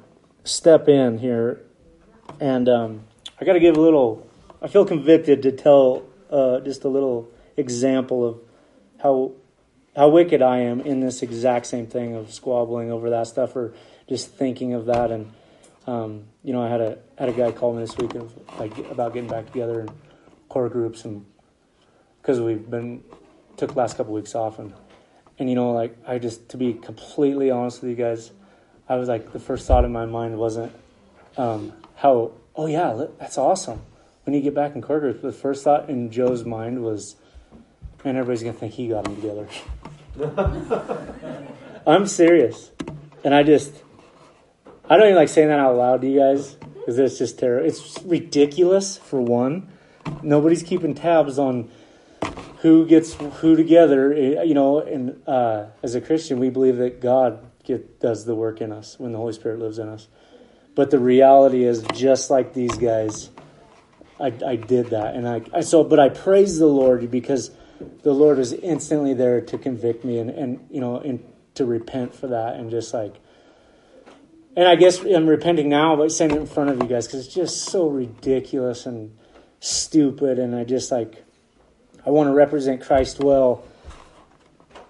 step 0.44 0.88
in 0.88 1.18
here, 1.18 1.60
and 2.40 2.68
um, 2.68 3.04
I 3.40 3.44
got 3.44 3.52
to 3.52 3.60
give 3.60 3.76
a 3.76 3.80
little. 3.80 4.26
I 4.60 4.68
feel 4.68 4.84
convicted 4.84 5.42
to 5.42 5.52
tell 5.52 6.04
uh, 6.30 6.60
just 6.60 6.84
a 6.84 6.88
little 6.88 7.30
example 7.56 8.26
of 8.26 8.40
how 9.00 9.32
how 9.94 10.08
wicked 10.08 10.42
I 10.42 10.58
am 10.60 10.80
in 10.80 11.00
this 11.00 11.22
exact 11.22 11.66
same 11.66 11.86
thing 11.86 12.14
of 12.14 12.32
squabbling 12.32 12.90
over 12.90 13.10
that 13.10 13.26
stuff 13.26 13.54
or 13.54 13.74
just 14.08 14.30
thinking 14.30 14.74
of 14.74 14.86
that. 14.86 15.10
And 15.10 15.32
um, 15.86 16.24
you 16.42 16.52
know, 16.52 16.62
I 16.62 16.68
had 16.68 16.80
a 16.80 16.98
had 17.18 17.28
a 17.28 17.32
guy 17.32 17.52
call 17.52 17.74
me 17.74 17.80
this 17.80 17.96
week 17.96 18.14
of 18.14 18.32
like 18.58 18.76
about 18.90 19.14
getting 19.14 19.28
back 19.28 19.46
together 19.46 19.80
in 19.80 19.88
core 20.48 20.68
groups 20.68 21.04
and 21.04 21.26
because 22.22 22.40
we've 22.40 22.68
been 22.68 23.04
took 23.56 23.76
last 23.76 23.96
couple 23.96 24.12
weeks 24.12 24.34
off 24.34 24.58
and 24.58 24.72
and 25.38 25.48
you 25.48 25.54
know 25.54 25.72
like 25.72 25.96
I 26.06 26.18
just 26.18 26.48
to 26.50 26.56
be 26.56 26.74
completely 26.74 27.50
honest 27.50 27.82
with 27.82 27.90
you 27.90 27.96
guys, 27.96 28.32
I 28.88 28.96
was 28.96 29.08
like 29.08 29.32
the 29.32 29.40
first 29.40 29.66
thought 29.66 29.84
in 29.84 29.92
my 29.92 30.06
mind 30.06 30.38
wasn't 30.38 30.72
um, 31.36 31.72
how 31.96 32.32
oh 32.54 32.66
yeah 32.66 33.06
that's 33.18 33.38
awesome 33.38 33.80
when 34.24 34.34
you 34.34 34.40
get 34.40 34.54
back 34.54 34.74
in 34.74 34.80
groups. 34.80 35.22
The 35.22 35.32
first 35.32 35.64
thought 35.64 35.88
in 35.88 36.10
Joe's 36.10 36.44
mind 36.44 36.82
was 36.82 37.16
man 38.04 38.16
everybody's 38.16 38.42
gonna 38.42 38.54
think 38.54 38.74
he 38.74 38.88
got 38.88 39.04
them 39.04 39.16
together. 39.16 39.48
I'm 41.86 42.06
serious, 42.06 42.70
and 43.24 43.34
I 43.34 43.42
just 43.42 43.72
I 44.88 44.96
don't 44.96 45.06
even 45.06 45.16
like 45.16 45.28
saying 45.28 45.48
that 45.48 45.58
out 45.58 45.76
loud 45.76 46.00
to 46.02 46.08
you 46.08 46.20
guys 46.20 46.54
because 46.54 46.98
it's 46.98 47.18
just 47.18 47.38
terrible. 47.38 47.66
It's 47.66 48.00
ridiculous 48.04 48.96
for 48.96 49.20
one. 49.20 49.68
Nobody's 50.22 50.62
keeping 50.62 50.94
tabs 50.94 51.38
on 51.38 51.68
who 52.58 52.86
gets 52.86 53.14
who 53.14 53.56
together. 53.56 54.12
Eh, 54.12 54.42
you 54.42 54.54
know, 54.54 54.80
and 54.80 55.22
uh, 55.26 55.66
as 55.82 55.94
a 55.94 56.00
Christian, 56.00 56.38
we 56.38 56.50
believe 56.50 56.76
that 56.76 57.00
God 57.00 57.45
get, 57.66 58.00
does 58.00 58.24
the 58.24 58.34
work 58.34 58.60
in 58.60 58.72
us 58.72 58.98
when 58.98 59.12
the 59.12 59.18
Holy 59.18 59.34
Spirit 59.34 59.58
lives 59.58 59.78
in 59.78 59.88
us. 59.88 60.08
But 60.74 60.90
the 60.90 60.98
reality 60.98 61.64
is, 61.64 61.82
just 61.94 62.30
like 62.30 62.54
these 62.54 62.76
guys, 62.76 63.30
I, 64.20 64.32
I 64.46 64.56
did 64.56 64.90
that, 64.90 65.14
and 65.14 65.28
I, 65.28 65.42
I 65.52 65.60
so. 65.60 65.84
But 65.84 66.00
I 66.00 66.08
praise 66.08 66.58
the 66.58 66.66
Lord 66.66 67.10
because 67.10 67.50
the 68.02 68.12
Lord 68.12 68.38
was 68.38 68.52
instantly 68.52 69.12
there 69.12 69.40
to 69.42 69.58
convict 69.58 70.04
me 70.04 70.18
and, 70.18 70.30
and 70.30 70.66
you 70.70 70.80
know 70.80 70.98
and 70.98 71.22
to 71.54 71.66
repent 71.66 72.14
for 72.14 72.28
that 72.28 72.56
and 72.56 72.70
just 72.70 72.94
like 72.94 73.16
and 74.56 74.66
I 74.66 74.74
guess 74.74 75.00
I'm 75.00 75.26
repenting 75.26 75.68
now, 75.68 75.96
but 75.96 76.10
saying 76.10 76.30
it 76.30 76.38
in 76.38 76.46
front 76.46 76.70
of 76.70 76.82
you 76.82 76.88
guys 76.88 77.06
because 77.06 77.26
it's 77.26 77.34
just 77.34 77.64
so 77.64 77.88
ridiculous 77.88 78.86
and 78.86 79.16
stupid, 79.60 80.38
and 80.38 80.56
I 80.56 80.64
just 80.64 80.90
like 80.90 81.24
I 82.04 82.10
want 82.10 82.28
to 82.28 82.32
represent 82.32 82.80
Christ 82.80 83.20
well 83.20 83.64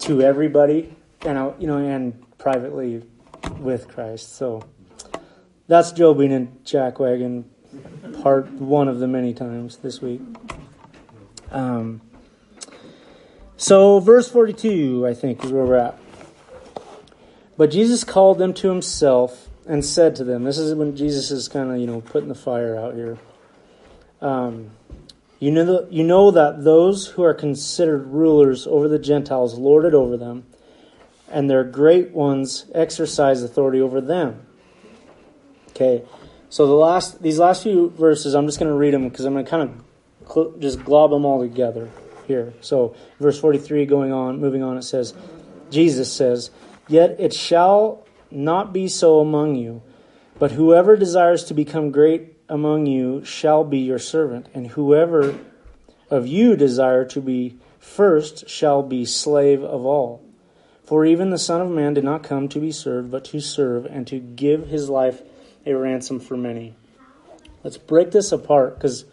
to 0.00 0.22
everybody, 0.22 0.94
and 1.22 1.38
I, 1.38 1.52
you 1.58 1.66
know, 1.66 1.78
and 1.78 2.25
privately 2.38 3.02
with 3.58 3.88
Christ. 3.88 4.36
So 4.36 4.62
that's 5.68 5.92
Joe 5.92 6.14
being 6.14 6.32
in 6.32 6.48
Jackwagon, 6.64 7.44
part 8.22 8.50
one 8.52 8.88
of 8.88 8.98
the 8.98 9.08
many 9.08 9.34
times 9.34 9.78
this 9.78 10.00
week. 10.00 10.20
Um, 11.50 12.00
so, 13.56 14.00
verse 14.00 14.28
42, 14.28 15.06
I 15.06 15.14
think, 15.14 15.42
is 15.42 15.50
where 15.50 15.64
we're 15.64 15.76
at. 15.76 15.98
But 17.56 17.70
Jesus 17.70 18.04
called 18.04 18.38
them 18.38 18.52
to 18.54 18.68
himself 18.68 19.48
and 19.66 19.84
said 19.84 20.14
to 20.16 20.24
them, 20.24 20.44
This 20.44 20.58
is 20.58 20.74
when 20.74 20.94
Jesus 20.94 21.30
is 21.30 21.48
kind 21.48 21.70
of, 21.70 21.78
you 21.78 21.86
know, 21.86 22.00
putting 22.00 22.28
the 22.28 22.34
fire 22.34 22.76
out 22.76 22.94
here. 22.94 23.18
Um, 24.20 24.72
you, 25.38 25.50
know 25.50 25.64
the, 25.64 25.88
you 25.90 26.04
know 26.04 26.30
that 26.30 26.64
those 26.64 27.08
who 27.08 27.22
are 27.22 27.34
considered 27.34 28.06
rulers 28.06 28.66
over 28.66 28.88
the 28.88 28.98
Gentiles 28.98 29.58
lord 29.58 29.84
it 29.84 29.94
over 29.94 30.16
them, 30.16 30.46
and 31.28 31.50
their 31.50 31.64
great 31.64 32.12
ones 32.12 32.66
exercise 32.74 33.42
authority 33.42 33.80
over 33.80 34.00
them. 34.00 34.46
Okay, 35.70 36.04
so 36.48 36.66
the 36.66 36.74
last 36.74 37.22
these 37.22 37.38
last 37.38 37.62
few 37.62 37.90
verses, 37.90 38.34
I'm 38.34 38.46
just 38.46 38.58
going 38.58 38.70
to 38.70 38.76
read 38.76 38.94
them 38.94 39.08
because 39.08 39.24
I'm 39.24 39.34
going 39.34 39.44
to 39.44 39.50
kind 39.50 39.62
of 39.62 40.32
cl- 40.32 40.54
just 40.58 40.84
glob 40.84 41.10
them 41.10 41.24
all 41.24 41.40
together 41.40 41.90
here. 42.26 42.54
So, 42.60 42.94
verse 43.20 43.38
43 43.38 43.86
going 43.86 44.12
on, 44.12 44.40
moving 44.40 44.62
on, 44.62 44.76
it 44.76 44.82
says, 44.82 45.14
Jesus 45.70 46.12
says, 46.12 46.50
Yet 46.88 47.16
it 47.18 47.32
shall 47.32 48.06
not 48.30 48.72
be 48.72 48.88
so 48.88 49.20
among 49.20 49.56
you, 49.56 49.82
but 50.38 50.52
whoever 50.52 50.96
desires 50.96 51.44
to 51.44 51.54
become 51.54 51.90
great 51.90 52.36
among 52.48 52.86
you 52.86 53.24
shall 53.24 53.64
be 53.64 53.78
your 53.78 53.98
servant, 53.98 54.46
and 54.54 54.68
whoever 54.68 55.38
of 56.10 56.26
you 56.26 56.56
desire 56.56 57.04
to 57.04 57.20
be 57.20 57.58
first 57.78 58.48
shall 58.48 58.82
be 58.82 59.04
slave 59.04 59.62
of 59.62 59.84
all. 59.84 60.25
For 60.86 61.04
even 61.04 61.30
the 61.30 61.38
Son 61.38 61.60
of 61.60 61.68
Man 61.68 61.94
did 61.94 62.04
not 62.04 62.22
come 62.22 62.48
to 62.48 62.60
be 62.60 62.72
served, 62.72 63.10
but 63.10 63.24
to 63.26 63.40
serve, 63.40 63.86
and 63.86 64.06
to 64.06 64.18
give 64.18 64.68
his 64.68 64.88
life 64.88 65.20
a 65.66 65.74
ransom 65.74 66.20
for 66.20 66.36
many. 66.36 66.74
Let's 67.64 67.76
break 67.76 68.12
this 68.12 68.30
apart 68.30 68.76
because 68.76 69.04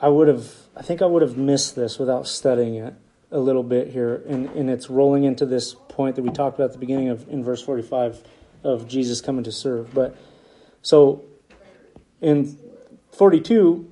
I 0.00 0.08
would 0.08 0.28
have 0.28 0.48
I 0.76 0.82
think 0.82 1.02
I 1.02 1.06
would 1.06 1.22
have 1.22 1.36
missed 1.36 1.74
this 1.74 1.98
without 1.98 2.28
studying 2.28 2.76
it 2.76 2.94
a 3.32 3.38
little 3.38 3.64
bit 3.64 3.88
here, 3.88 4.22
and, 4.28 4.48
and 4.50 4.70
it's 4.70 4.88
rolling 4.88 5.24
into 5.24 5.44
this 5.44 5.74
point 5.88 6.14
that 6.16 6.22
we 6.22 6.30
talked 6.30 6.56
about 6.56 6.66
at 6.66 6.72
the 6.72 6.78
beginning 6.78 7.08
of 7.08 7.28
in 7.28 7.42
verse 7.42 7.60
45 7.60 8.22
of 8.62 8.86
Jesus 8.86 9.20
coming 9.20 9.42
to 9.42 9.52
serve. 9.52 9.92
But 9.92 10.16
so 10.82 11.24
in 12.20 12.56
42, 13.12 13.90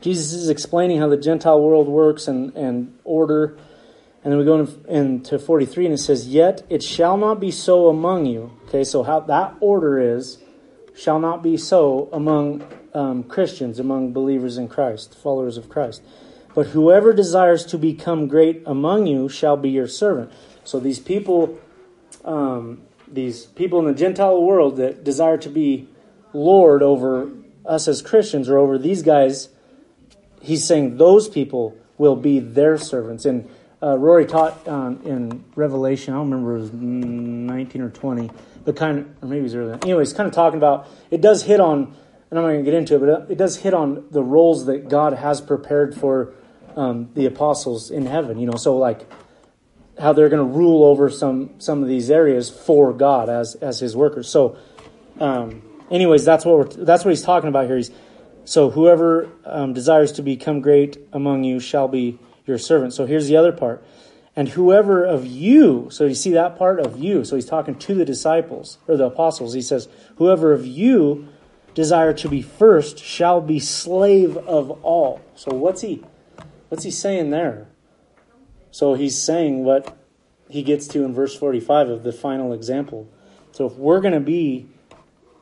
Jesus 0.00 0.32
is 0.32 0.48
explaining 0.48 1.00
how 1.00 1.08
the 1.08 1.16
Gentile 1.16 1.60
world 1.60 1.88
works 1.88 2.28
and, 2.28 2.54
and 2.54 2.96
order. 3.02 3.58
And 4.26 4.32
then 4.32 4.40
we 4.40 4.44
go 4.44 4.66
into 4.88 5.38
43 5.38 5.84
and 5.84 5.94
it 5.94 5.98
says, 5.98 6.26
Yet 6.26 6.66
it 6.68 6.82
shall 6.82 7.16
not 7.16 7.38
be 7.38 7.52
so 7.52 7.86
among 7.86 8.26
you. 8.26 8.50
Okay, 8.66 8.82
so 8.82 9.04
how 9.04 9.20
that 9.20 9.54
order 9.60 10.00
is, 10.00 10.38
shall 10.96 11.20
not 11.20 11.44
be 11.44 11.56
so 11.56 12.08
among 12.12 12.66
um, 12.92 13.22
Christians, 13.22 13.78
among 13.78 14.12
believers 14.12 14.58
in 14.58 14.66
Christ, 14.66 15.16
followers 15.16 15.56
of 15.56 15.68
Christ. 15.68 16.02
But 16.56 16.66
whoever 16.66 17.12
desires 17.12 17.64
to 17.66 17.78
become 17.78 18.26
great 18.26 18.64
among 18.66 19.06
you 19.06 19.28
shall 19.28 19.56
be 19.56 19.70
your 19.70 19.86
servant. 19.86 20.32
So 20.64 20.80
these 20.80 20.98
people, 20.98 21.60
um, 22.24 22.82
these 23.06 23.46
people 23.46 23.78
in 23.78 23.84
the 23.84 23.94
Gentile 23.94 24.42
world 24.42 24.78
that 24.78 25.04
desire 25.04 25.38
to 25.38 25.48
be 25.48 25.88
Lord 26.32 26.82
over 26.82 27.30
us 27.64 27.86
as 27.86 28.02
Christians 28.02 28.48
or 28.48 28.58
over 28.58 28.76
these 28.76 29.04
guys, 29.04 29.50
he's 30.42 30.64
saying 30.64 30.96
those 30.96 31.28
people 31.28 31.78
will 31.96 32.16
be 32.16 32.40
their 32.40 32.76
servants. 32.76 33.24
And 33.24 33.48
uh, 33.86 33.96
Rory 33.96 34.26
taught 34.26 34.66
um, 34.66 35.00
in 35.04 35.44
Revelation, 35.54 36.12
I 36.12 36.16
don't 36.16 36.30
remember 36.30 36.56
it 36.56 36.60
was 36.60 36.72
19 36.72 37.80
or 37.80 37.90
20, 37.90 38.30
but 38.64 38.76
kind 38.76 38.98
of, 38.98 39.06
or 39.22 39.28
maybe 39.28 39.40
it 39.40 39.44
was 39.44 39.54
earlier. 39.54 39.78
Anyways, 39.82 40.12
kind 40.12 40.28
of 40.28 40.34
talking 40.34 40.58
about, 40.58 40.88
it 41.10 41.20
does 41.20 41.44
hit 41.44 41.60
on 41.60 41.94
and 42.30 42.38
I'm 42.38 42.44
not 42.44 42.52
going 42.52 42.64
to 42.64 42.70
get 42.70 42.76
into 42.76 42.96
it, 42.96 42.98
but 42.98 43.30
it 43.30 43.38
does 43.38 43.56
hit 43.56 43.72
on 43.72 44.06
the 44.10 44.22
roles 44.22 44.66
that 44.66 44.88
God 44.88 45.12
has 45.12 45.40
prepared 45.40 45.94
for 45.94 46.34
um, 46.74 47.08
the 47.14 47.26
apostles 47.26 47.90
in 47.90 48.06
heaven. 48.06 48.38
You 48.38 48.46
know, 48.46 48.56
so 48.56 48.76
like 48.76 49.08
how 49.98 50.12
they're 50.12 50.28
going 50.28 50.46
to 50.46 50.56
rule 50.56 50.84
over 50.84 51.08
some 51.08 51.58
some 51.58 51.82
of 51.82 51.88
these 51.88 52.10
areas 52.10 52.50
for 52.50 52.92
God 52.92 53.28
as 53.28 53.54
as 53.56 53.78
His 53.78 53.96
workers. 53.96 54.28
So, 54.28 54.56
um, 55.20 55.62
anyways, 55.90 56.24
that's 56.24 56.44
what 56.44 56.58
we're, 56.58 56.84
that's 56.84 57.04
what 57.04 57.12
he's 57.12 57.22
talking 57.22 57.48
about 57.48 57.66
here. 57.66 57.76
He's 57.76 57.92
so 58.44 58.70
whoever 58.70 59.30
um, 59.44 59.72
desires 59.72 60.12
to 60.12 60.22
become 60.22 60.60
great 60.60 60.98
among 61.12 61.44
you 61.44 61.60
shall 61.60 61.88
be 61.88 62.18
your 62.46 62.58
servant. 62.58 62.94
So 62.94 63.06
here's 63.06 63.28
the 63.28 63.36
other 63.36 63.52
part. 63.52 63.84
And 64.34 64.50
whoever 64.50 65.04
of 65.04 65.26
you, 65.26 65.88
so 65.90 66.04
you 66.04 66.14
see 66.14 66.32
that 66.32 66.58
part 66.58 66.78
of 66.78 66.98
you. 66.98 67.24
So 67.24 67.36
he's 67.36 67.46
talking 67.46 67.74
to 67.74 67.94
the 67.94 68.04
disciples 68.04 68.78
or 68.86 68.96
the 68.96 69.06
apostles. 69.06 69.54
He 69.54 69.62
says, 69.62 69.88
whoever 70.16 70.52
of 70.52 70.66
you 70.66 71.28
desire 71.74 72.12
to 72.12 72.28
be 72.28 72.42
first 72.42 72.98
shall 72.98 73.40
be 73.40 73.58
slave 73.58 74.36
of 74.36 74.70
all. 74.82 75.22
So 75.34 75.54
what's 75.54 75.80
he 75.80 76.02
what's 76.68 76.84
he 76.84 76.90
saying 76.90 77.30
there? 77.30 77.68
So 78.70 78.94
he's 78.94 79.20
saying 79.20 79.64
what 79.64 79.96
he 80.48 80.62
gets 80.62 80.86
to 80.88 81.04
in 81.04 81.14
verse 81.14 81.36
45 81.36 81.88
of 81.88 82.02
the 82.02 82.12
final 82.12 82.52
example. 82.52 83.08
So 83.52 83.66
if 83.66 83.74
we're 83.74 84.00
going 84.00 84.14
to 84.14 84.20
be 84.20 84.66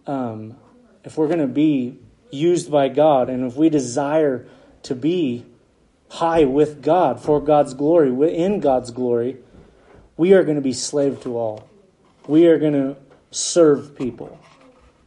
um, 0.06 0.56
if 1.04 1.16
we're 1.16 1.26
going 1.26 1.40
to 1.40 1.46
be 1.46 1.98
used 2.30 2.70
by 2.70 2.88
God 2.88 3.28
and 3.28 3.44
if 3.44 3.56
we 3.56 3.68
desire 3.68 4.46
to 4.84 4.94
be 4.94 5.46
high 6.08 6.44
with 6.44 6.82
God 6.82 7.20
for 7.20 7.40
God's 7.40 7.74
glory, 7.74 8.34
in 8.34 8.60
God's 8.60 8.90
glory, 8.90 9.38
we 10.16 10.32
are 10.32 10.44
going 10.44 10.56
to 10.56 10.62
be 10.62 10.72
slave 10.72 11.22
to 11.22 11.36
all. 11.36 11.68
We 12.26 12.46
are 12.46 12.58
going 12.58 12.74
to 12.74 12.96
serve 13.30 13.96
people. 13.96 14.38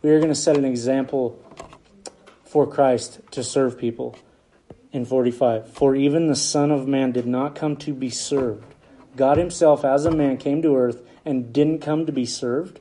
We 0.01 0.11
are 0.11 0.19
going 0.19 0.29
to 0.29 0.35
set 0.35 0.57
an 0.57 0.65
example 0.65 1.41
for 2.45 2.67
Christ 2.67 3.21
to 3.31 3.43
serve 3.43 3.77
people. 3.77 4.17
In 4.93 5.05
45, 5.05 5.69
for 5.69 5.95
even 5.95 6.27
the 6.27 6.35
Son 6.35 6.71
of 6.71 6.87
Man 6.87 7.11
did 7.11 7.27
not 7.27 7.55
come 7.55 7.75
to 7.77 7.93
be 7.93 8.09
served. 8.09 8.73
God 9.17 9.37
Himself, 9.37 9.83
as 9.83 10.05
a 10.05 10.11
man, 10.11 10.37
came 10.37 10.61
to 10.61 10.77
earth 10.77 11.01
and 11.25 11.51
didn't 11.51 11.79
come 11.79 12.05
to 12.05 12.11
be 12.11 12.25
served. 12.25 12.79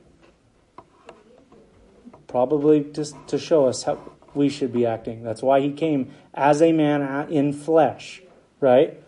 Probably 2.27 2.79
just 2.91 3.15
to 3.27 3.37
show 3.37 3.67
us 3.67 3.83
how 3.83 3.99
we 4.37 4.47
should 4.47 4.71
be 4.71 4.85
acting. 4.85 5.23
That's 5.23 5.41
why 5.41 5.59
He 5.59 5.73
came 5.73 6.11
as 6.33 6.61
a 6.61 6.71
man 6.71 7.29
in 7.29 7.51
flesh, 7.51 8.21
right? 8.61 9.03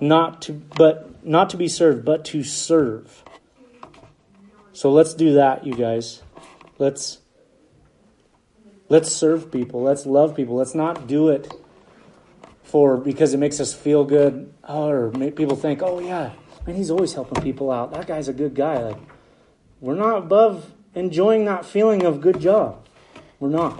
not 0.00 0.42
to 0.42 0.52
but 0.52 1.24
not 1.24 1.50
to 1.50 1.56
be 1.56 1.68
served, 1.68 2.04
but 2.04 2.24
to 2.26 2.42
serve. 2.42 3.24
So 4.72 4.90
let's 4.90 5.14
do 5.14 5.34
that, 5.34 5.66
you 5.66 5.74
guys. 5.74 6.22
Let's 6.78 7.18
let's 8.88 9.10
serve 9.10 9.50
people. 9.50 9.82
Let's 9.82 10.06
love 10.06 10.34
people. 10.34 10.56
Let's 10.56 10.74
not 10.74 11.06
do 11.06 11.28
it 11.28 11.52
for 12.62 12.96
because 12.96 13.34
it 13.34 13.38
makes 13.38 13.60
us 13.60 13.72
feel 13.72 14.04
good 14.04 14.52
or 14.68 15.10
make 15.12 15.36
people 15.36 15.56
think, 15.56 15.82
"Oh 15.82 16.00
yeah, 16.00 16.32
man, 16.66 16.76
he's 16.76 16.90
always 16.90 17.14
helping 17.14 17.42
people 17.42 17.70
out. 17.70 17.92
That 17.92 18.06
guy's 18.06 18.28
a 18.28 18.32
good 18.32 18.54
guy." 18.54 18.82
Like 18.82 18.98
we're 19.80 19.94
not 19.94 20.18
above 20.18 20.72
enjoying 20.94 21.44
that 21.44 21.64
feeling 21.64 22.04
of 22.04 22.20
good 22.20 22.40
job. 22.40 22.83
We're 23.44 23.50
not. 23.50 23.78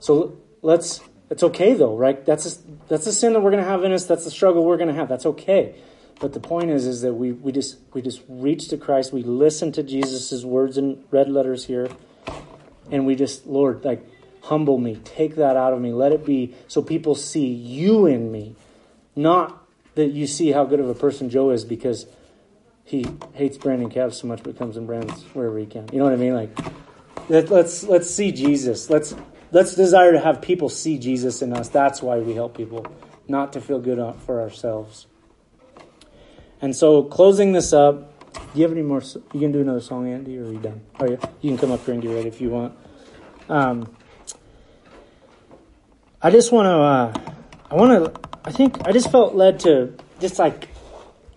So 0.00 0.36
let's 0.60 1.00
it's 1.30 1.42
okay 1.42 1.72
though, 1.72 1.96
right? 1.96 2.22
That's 2.26 2.44
a, 2.44 2.58
that's 2.88 3.06
a 3.06 3.12
sin 3.14 3.32
that 3.32 3.40
we're 3.40 3.52
going 3.52 3.64
to 3.64 3.68
have 3.70 3.84
in 3.84 3.92
us. 3.92 4.04
That's 4.04 4.24
the 4.24 4.30
struggle 4.30 4.66
we're 4.66 4.76
going 4.76 4.90
to 4.90 4.94
have. 4.94 5.08
That's 5.08 5.24
okay. 5.24 5.76
But 6.20 6.34
the 6.34 6.40
point 6.40 6.68
is, 6.68 6.84
is 6.84 7.00
that 7.00 7.14
we, 7.14 7.32
we 7.32 7.52
just 7.52 7.78
we 7.94 8.02
just 8.02 8.20
reach 8.28 8.68
to 8.68 8.76
Christ. 8.76 9.14
We 9.14 9.22
listen 9.22 9.72
to 9.72 9.82
Jesus' 9.82 10.44
words 10.44 10.76
in 10.76 11.02
red 11.10 11.30
letters 11.30 11.64
here, 11.64 11.88
and 12.90 13.06
we 13.06 13.14
just 13.14 13.46
Lord, 13.46 13.82
like 13.82 14.06
humble 14.42 14.76
me, 14.76 14.96
take 14.96 15.36
that 15.36 15.56
out 15.56 15.72
of 15.72 15.80
me. 15.80 15.94
Let 15.94 16.12
it 16.12 16.26
be 16.26 16.54
so 16.68 16.82
people 16.82 17.14
see 17.14 17.46
you 17.46 18.04
in 18.04 18.30
me, 18.30 18.56
not 19.16 19.66
that 19.94 20.08
you 20.08 20.26
see 20.26 20.52
how 20.52 20.66
good 20.66 20.80
of 20.80 20.88
a 20.90 20.94
person 20.94 21.30
Joe 21.30 21.48
is 21.48 21.64
because 21.64 22.04
he 22.84 23.06
hates 23.32 23.56
Brandon 23.56 23.88
Cavs 23.88 24.16
so 24.16 24.26
much, 24.26 24.42
but 24.42 24.58
comes 24.58 24.76
and 24.76 24.86
brands 24.86 25.22
wherever 25.32 25.56
he 25.58 25.64
can. 25.64 25.88
You 25.94 25.98
know 26.00 26.04
what 26.04 26.12
I 26.12 26.16
mean? 26.16 26.34
Like, 26.34 26.50
let, 27.30 27.48
let's 27.48 27.84
let's 27.84 28.10
see 28.10 28.32
Jesus. 28.32 28.90
Let's 28.90 29.14
let's 29.52 29.76
desire 29.76 30.12
to 30.12 30.18
have 30.18 30.42
people 30.42 30.68
see 30.68 30.98
Jesus 30.98 31.42
in 31.42 31.52
us. 31.52 31.68
That's 31.68 32.02
why 32.02 32.18
we 32.18 32.34
help 32.34 32.56
people, 32.56 32.84
not 33.28 33.52
to 33.52 33.60
feel 33.60 33.78
good 33.78 33.98
for 34.26 34.40
ourselves. 34.40 35.06
And 36.60 36.74
so, 36.74 37.04
closing 37.04 37.52
this 37.52 37.72
up, 37.72 38.32
do 38.34 38.40
you 38.58 38.64
have 38.64 38.72
any 38.72 38.82
more? 38.82 39.00
You 39.32 39.40
can 39.40 39.52
do 39.52 39.60
another 39.60 39.80
song, 39.80 40.12
Andy, 40.12 40.38
or 40.38 40.46
are 40.46 40.52
you 40.52 40.58
done? 40.58 40.80
Oh, 40.98 41.08
yeah. 41.08 41.16
You 41.40 41.50
can 41.50 41.58
come 41.58 41.70
up 41.70 41.84
here 41.84 41.94
and 41.94 42.02
get 42.02 42.12
ready 42.12 42.28
if 42.28 42.40
you 42.40 42.50
want. 42.50 42.76
Um, 43.48 43.94
I 46.20 46.30
just 46.30 46.50
want 46.50 46.66
to, 46.66 46.72
uh, 46.72 47.34
I 47.70 47.74
want 47.76 48.12
to, 48.12 48.20
I 48.44 48.50
think, 48.50 48.86
I 48.86 48.92
just 48.92 49.10
felt 49.10 49.36
led 49.36 49.60
to 49.60 49.94
just 50.18 50.38
like, 50.38 50.68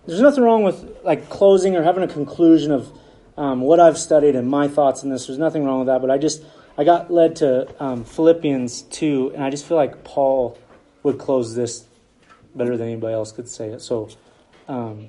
there's 0.06 0.20
nothing 0.20 0.42
wrong 0.42 0.64
with 0.64 0.98
like 1.04 1.30
closing 1.30 1.76
or 1.76 1.84
having 1.84 2.02
a 2.02 2.08
conclusion 2.08 2.72
of 2.72 2.92
um, 3.36 3.60
what 3.60 3.80
I've 3.80 3.98
studied 3.98 4.36
and 4.36 4.48
my 4.48 4.68
thoughts 4.68 5.02
in 5.02 5.10
this. 5.10 5.26
There's 5.26 5.38
nothing 5.38 5.64
wrong 5.64 5.80
with 5.80 5.86
that, 5.88 6.00
but 6.00 6.10
I 6.10 6.18
just, 6.18 6.42
I 6.78 6.84
got 6.84 7.10
led 7.10 7.36
to 7.36 7.82
um, 7.82 8.04
Philippians 8.04 8.82
2, 8.82 9.32
and 9.34 9.44
I 9.44 9.50
just 9.50 9.66
feel 9.66 9.76
like 9.76 10.04
Paul 10.04 10.58
would 11.02 11.18
close 11.18 11.54
this 11.54 11.86
better 12.54 12.76
than 12.76 12.88
anybody 12.88 13.14
else 13.14 13.32
could 13.32 13.48
say 13.48 13.68
it. 13.70 13.80
So 13.80 14.08
um, 14.68 15.08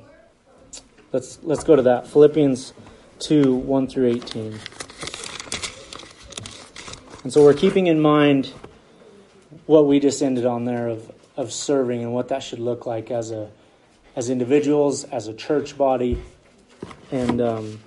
let's, 1.11 1.39
let's 1.43 1.63
go 1.63 1.75
to 1.75 1.83
that. 1.83 2.07
Philippians 2.07 2.73
2 3.19 3.53
1 3.55 3.87
through 3.87 4.07
18. 4.07 4.59
And 7.23 7.33
so 7.33 7.43
we're 7.43 7.53
keeping 7.53 7.87
in 7.87 7.99
mind 7.99 8.51
what 9.65 9.87
we 9.87 9.99
just 9.99 10.21
ended 10.21 10.45
on 10.45 10.65
there 10.65 10.87
of, 10.87 11.11
of 11.37 11.51
serving 11.51 12.03
and 12.03 12.13
what 12.13 12.27
that 12.27 12.43
should 12.43 12.59
look 12.59 12.85
like 12.85 13.09
as 13.09 13.31
a 13.31 13.49
as 14.15 14.29
individuals, 14.29 15.03
as 15.05 15.27
a 15.27 15.33
church 15.33 15.77
body, 15.77 16.21
and 17.11 17.41
um, 17.41 17.79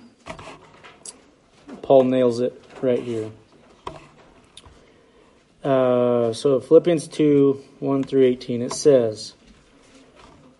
Paul 1.89 2.03
nails 2.03 2.39
it 2.39 2.53
right 2.83 3.01
here. 3.01 3.31
Uh, 5.63 6.31
so 6.33 6.59
Philippians 6.59 7.07
2 7.07 7.63
1 7.79 8.03
through 8.03 8.25
18, 8.25 8.61
it 8.61 8.73
says, 8.73 9.33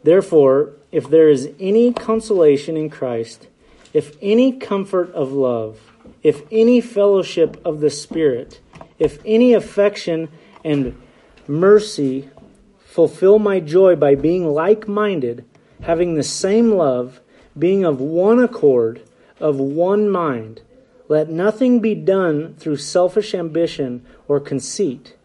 Therefore, 0.02 0.72
if 0.92 1.08
there 1.08 1.30
is 1.30 1.52
any 1.60 1.94
consolation 1.94 2.76
in 2.76 2.90
Christ, 2.90 3.46
if 3.94 4.18
any 4.24 4.54
comfort 4.54 5.12
of 5.12 5.32
love, 5.32 5.80
if 6.24 6.42
any 6.52 6.82
fellowship 6.82 7.62
of 7.64 7.80
the 7.80 7.92
Spirit, 7.92 8.60
if 8.98 9.20
any 9.24 9.54
affection 9.54 10.30
and 10.66 11.00
mercy, 11.48 12.28
fulfill 12.80 13.38
my 13.38 13.60
joy 13.60 13.96
by 13.96 14.16
being 14.16 14.48
like 14.48 14.88
minded, 14.88 15.46
having 15.84 16.16
the 16.16 16.24
same 16.24 16.72
love, 16.72 17.22
being 17.56 17.86
of 17.86 18.02
one 18.02 18.40
accord, 18.40 19.08
of 19.40 19.60
one 19.60 20.10
mind. 20.10 20.62
Let 21.10 21.28
nothing 21.28 21.80
be 21.80 21.96
done 21.96 22.54
through 22.54 22.78
selfish 22.78 23.34
ambition 23.34 24.06
or 24.28 24.40
conceit, 24.40 25.16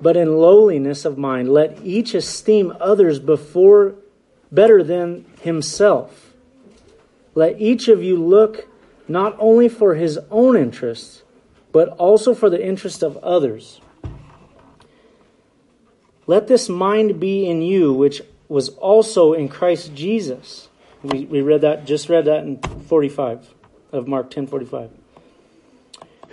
but 0.00 0.16
in 0.16 0.38
lowliness 0.38 1.04
of 1.04 1.18
mind, 1.18 1.52
let 1.52 1.78
each 1.84 2.14
esteem 2.14 2.74
others 2.80 3.18
before 3.18 3.96
better 4.50 4.82
than 4.82 5.26
himself. 5.42 6.32
Let 7.34 7.60
each 7.60 7.86
of 7.88 8.02
you 8.02 8.16
look 8.16 8.66
not 9.06 9.36
only 9.38 9.68
for 9.68 9.94
his 9.94 10.18
own 10.30 10.56
interests, 10.56 11.22
but 11.70 11.90
also 11.90 12.34
for 12.34 12.48
the 12.48 12.64
interest 12.64 13.02
of 13.02 13.18
others. 13.18 13.82
Let 16.26 16.46
this 16.46 16.70
mind 16.70 17.20
be 17.20 17.46
in 17.46 17.60
you, 17.60 17.92
which 17.92 18.22
was 18.48 18.70
also 18.70 19.34
in 19.34 19.50
Christ 19.50 19.94
Jesus. 19.94 20.68
We, 21.02 21.26
we 21.26 21.42
read 21.42 21.60
that, 21.60 21.84
just 21.84 22.08
read 22.08 22.24
that 22.24 22.44
in 22.44 22.56
45 22.86 23.53
of 23.94 24.06
Mark 24.06 24.30
10 24.30 24.46
45 24.46 24.90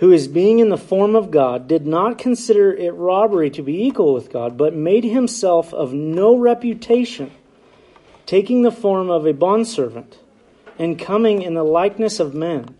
who 0.02 0.10
is 0.10 0.26
being 0.26 0.58
in 0.58 0.68
the 0.68 0.76
form 0.76 1.14
of 1.14 1.30
God, 1.30 1.68
did 1.68 1.86
not 1.86 2.18
consider 2.18 2.72
it 2.72 2.92
robbery 2.92 3.50
to 3.50 3.62
be 3.62 3.84
equal 3.84 4.12
with 4.12 4.32
God, 4.32 4.56
but 4.56 4.74
made 4.74 5.04
himself 5.04 5.72
of 5.72 5.92
no 5.92 6.34
reputation, 6.36 7.30
taking 8.26 8.62
the 8.62 8.72
form 8.72 9.10
of 9.10 9.24
a 9.26 9.32
bondservant, 9.32 10.18
and 10.76 10.98
coming 10.98 11.40
in 11.40 11.54
the 11.54 11.62
likeness 11.62 12.18
of 12.18 12.34
men, 12.34 12.74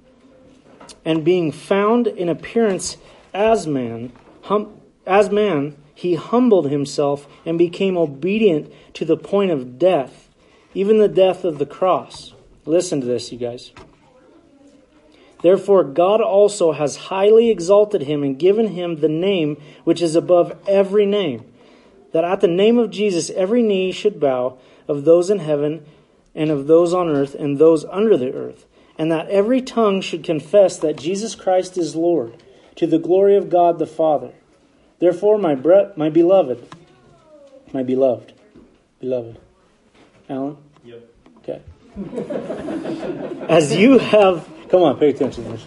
and 1.04 1.24
being 1.24 1.52
found 1.52 2.08
in 2.08 2.28
appearance 2.28 2.96
as 3.32 3.68
man, 3.68 4.10
hum, 4.42 4.80
as 5.06 5.30
man, 5.30 5.76
he 5.94 6.16
humbled 6.16 6.72
himself 6.72 7.28
and 7.46 7.56
became 7.56 7.96
obedient 7.96 8.72
to 8.94 9.04
the 9.04 9.16
point 9.16 9.52
of 9.52 9.78
death, 9.78 10.28
even 10.74 10.98
the 10.98 11.06
death 11.06 11.44
of 11.44 11.58
the 11.58 11.66
cross. 11.66 12.32
Listen 12.64 13.00
to 13.00 13.06
this, 13.06 13.30
you 13.30 13.38
guys. 13.38 13.70
Therefore, 15.42 15.82
God 15.82 16.20
also 16.20 16.72
has 16.72 16.96
highly 16.96 17.50
exalted 17.50 18.02
him 18.02 18.22
and 18.22 18.38
given 18.38 18.68
him 18.68 18.96
the 18.96 19.08
name 19.08 19.60
which 19.84 20.00
is 20.00 20.14
above 20.14 20.56
every 20.68 21.04
name, 21.04 21.44
that 22.12 22.24
at 22.24 22.40
the 22.40 22.48
name 22.48 22.78
of 22.78 22.90
Jesus 22.90 23.28
every 23.30 23.62
knee 23.62 23.90
should 23.90 24.20
bow 24.20 24.56
of 24.86 25.04
those 25.04 25.30
in 25.30 25.40
heaven 25.40 25.84
and 26.34 26.50
of 26.50 26.68
those 26.68 26.94
on 26.94 27.08
earth 27.08 27.34
and 27.34 27.58
those 27.58 27.84
under 27.86 28.16
the 28.16 28.32
earth, 28.32 28.66
and 28.96 29.10
that 29.10 29.28
every 29.28 29.60
tongue 29.60 30.00
should 30.00 30.22
confess 30.22 30.78
that 30.78 30.96
Jesus 30.96 31.34
Christ 31.34 31.76
is 31.76 31.96
Lord, 31.96 32.40
to 32.76 32.86
the 32.86 32.98
glory 32.98 33.36
of 33.36 33.50
God 33.50 33.78
the 33.78 33.86
Father. 33.86 34.32
Therefore, 35.00 35.38
my, 35.38 35.56
bre- 35.56 35.92
my 35.96 36.08
beloved, 36.08 36.68
my 37.72 37.82
beloved, 37.82 38.32
beloved, 39.00 39.40
Alan? 40.28 40.56
Yep. 40.84 41.08
Okay. 41.38 41.62
As 43.48 43.74
you 43.74 43.98
have 43.98 44.48
Come 44.72 44.84
on, 44.84 44.98
pay 44.98 45.10
attention. 45.10 45.58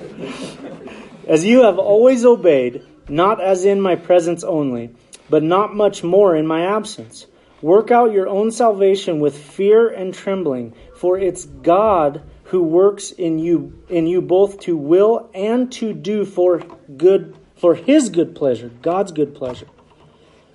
As 1.27 1.45
you 1.45 1.61
have 1.61 1.77
always 1.77 2.25
obeyed, 2.25 2.83
not 3.07 3.39
as 3.39 3.63
in 3.63 3.79
my 3.79 3.95
presence 3.95 4.43
only, 4.43 4.95
but 5.29 5.43
not 5.43 5.75
much 5.75 6.03
more 6.03 6.35
in 6.35 6.47
my 6.47 6.65
absence. 6.65 7.27
Work 7.61 7.91
out 7.91 8.13
your 8.13 8.27
own 8.27 8.49
salvation 8.49 9.19
with 9.19 9.37
fear 9.37 9.87
and 9.89 10.11
trembling, 10.11 10.73
for 10.95 11.19
it's 11.19 11.45
God 11.45 12.23
who 12.45 12.63
works 12.63 13.11
in 13.11 13.37
you 13.37 13.79
in 13.89 14.07
you 14.07 14.23
both 14.23 14.59
to 14.61 14.75
will 14.75 15.29
and 15.35 15.71
to 15.73 15.93
do 15.93 16.25
for 16.25 16.63
good 16.97 17.37
for 17.55 17.75
his 17.75 18.09
good 18.09 18.35
pleasure, 18.35 18.71
God's 18.81 19.11
good 19.11 19.35
pleasure. 19.35 19.67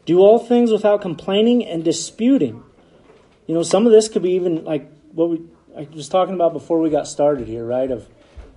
Do 0.06 0.18
all 0.18 0.40
things 0.40 0.72
without 0.72 1.02
complaining 1.02 1.64
and 1.64 1.84
disputing. 1.84 2.64
You 3.46 3.54
know, 3.54 3.62
some 3.62 3.86
of 3.86 3.92
this 3.92 4.08
could 4.08 4.24
be 4.24 4.32
even 4.32 4.64
like 4.64 4.90
what 5.12 5.30
we 5.30 5.40
I 5.78 5.86
was 5.94 6.08
talking 6.08 6.34
about 6.34 6.52
before 6.52 6.80
we 6.80 6.90
got 6.90 7.06
started 7.06 7.46
here, 7.46 7.64
right? 7.64 7.92
Of 7.92 8.08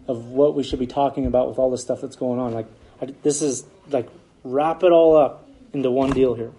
of 0.07 0.27
what 0.27 0.55
we 0.55 0.63
should 0.63 0.79
be 0.79 0.87
talking 0.87 1.25
about 1.25 1.47
with 1.47 1.57
all 1.57 1.71
the 1.71 1.77
stuff 1.77 2.01
that's 2.01 2.15
going 2.15 2.39
on. 2.39 2.53
Like 2.53 2.67
I, 3.01 3.13
this 3.23 3.41
is 3.41 3.65
like 3.89 4.09
wrap 4.43 4.83
it 4.83 4.91
all 4.91 5.15
up 5.15 5.47
into 5.73 5.89
one 5.89 6.11
deal 6.11 6.33
here. 6.33 6.51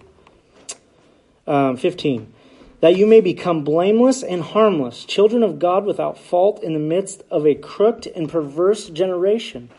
Um, 1.47 1.77
15. 1.77 2.33
That 2.81 2.97
you 2.97 3.05
may 3.05 3.21
become 3.21 3.63
blameless 3.63 4.21
and 4.21 4.41
harmless, 4.41 5.05
children 5.05 5.43
of 5.43 5.59
God 5.59 5.85
without 5.85 6.17
fault 6.17 6.61
in 6.61 6.73
the 6.73 6.79
midst 6.79 7.23
of 7.31 7.45
a 7.47 7.55
crooked 7.55 8.07
and 8.15 8.29
perverse 8.29 8.89
generation, 8.89 9.69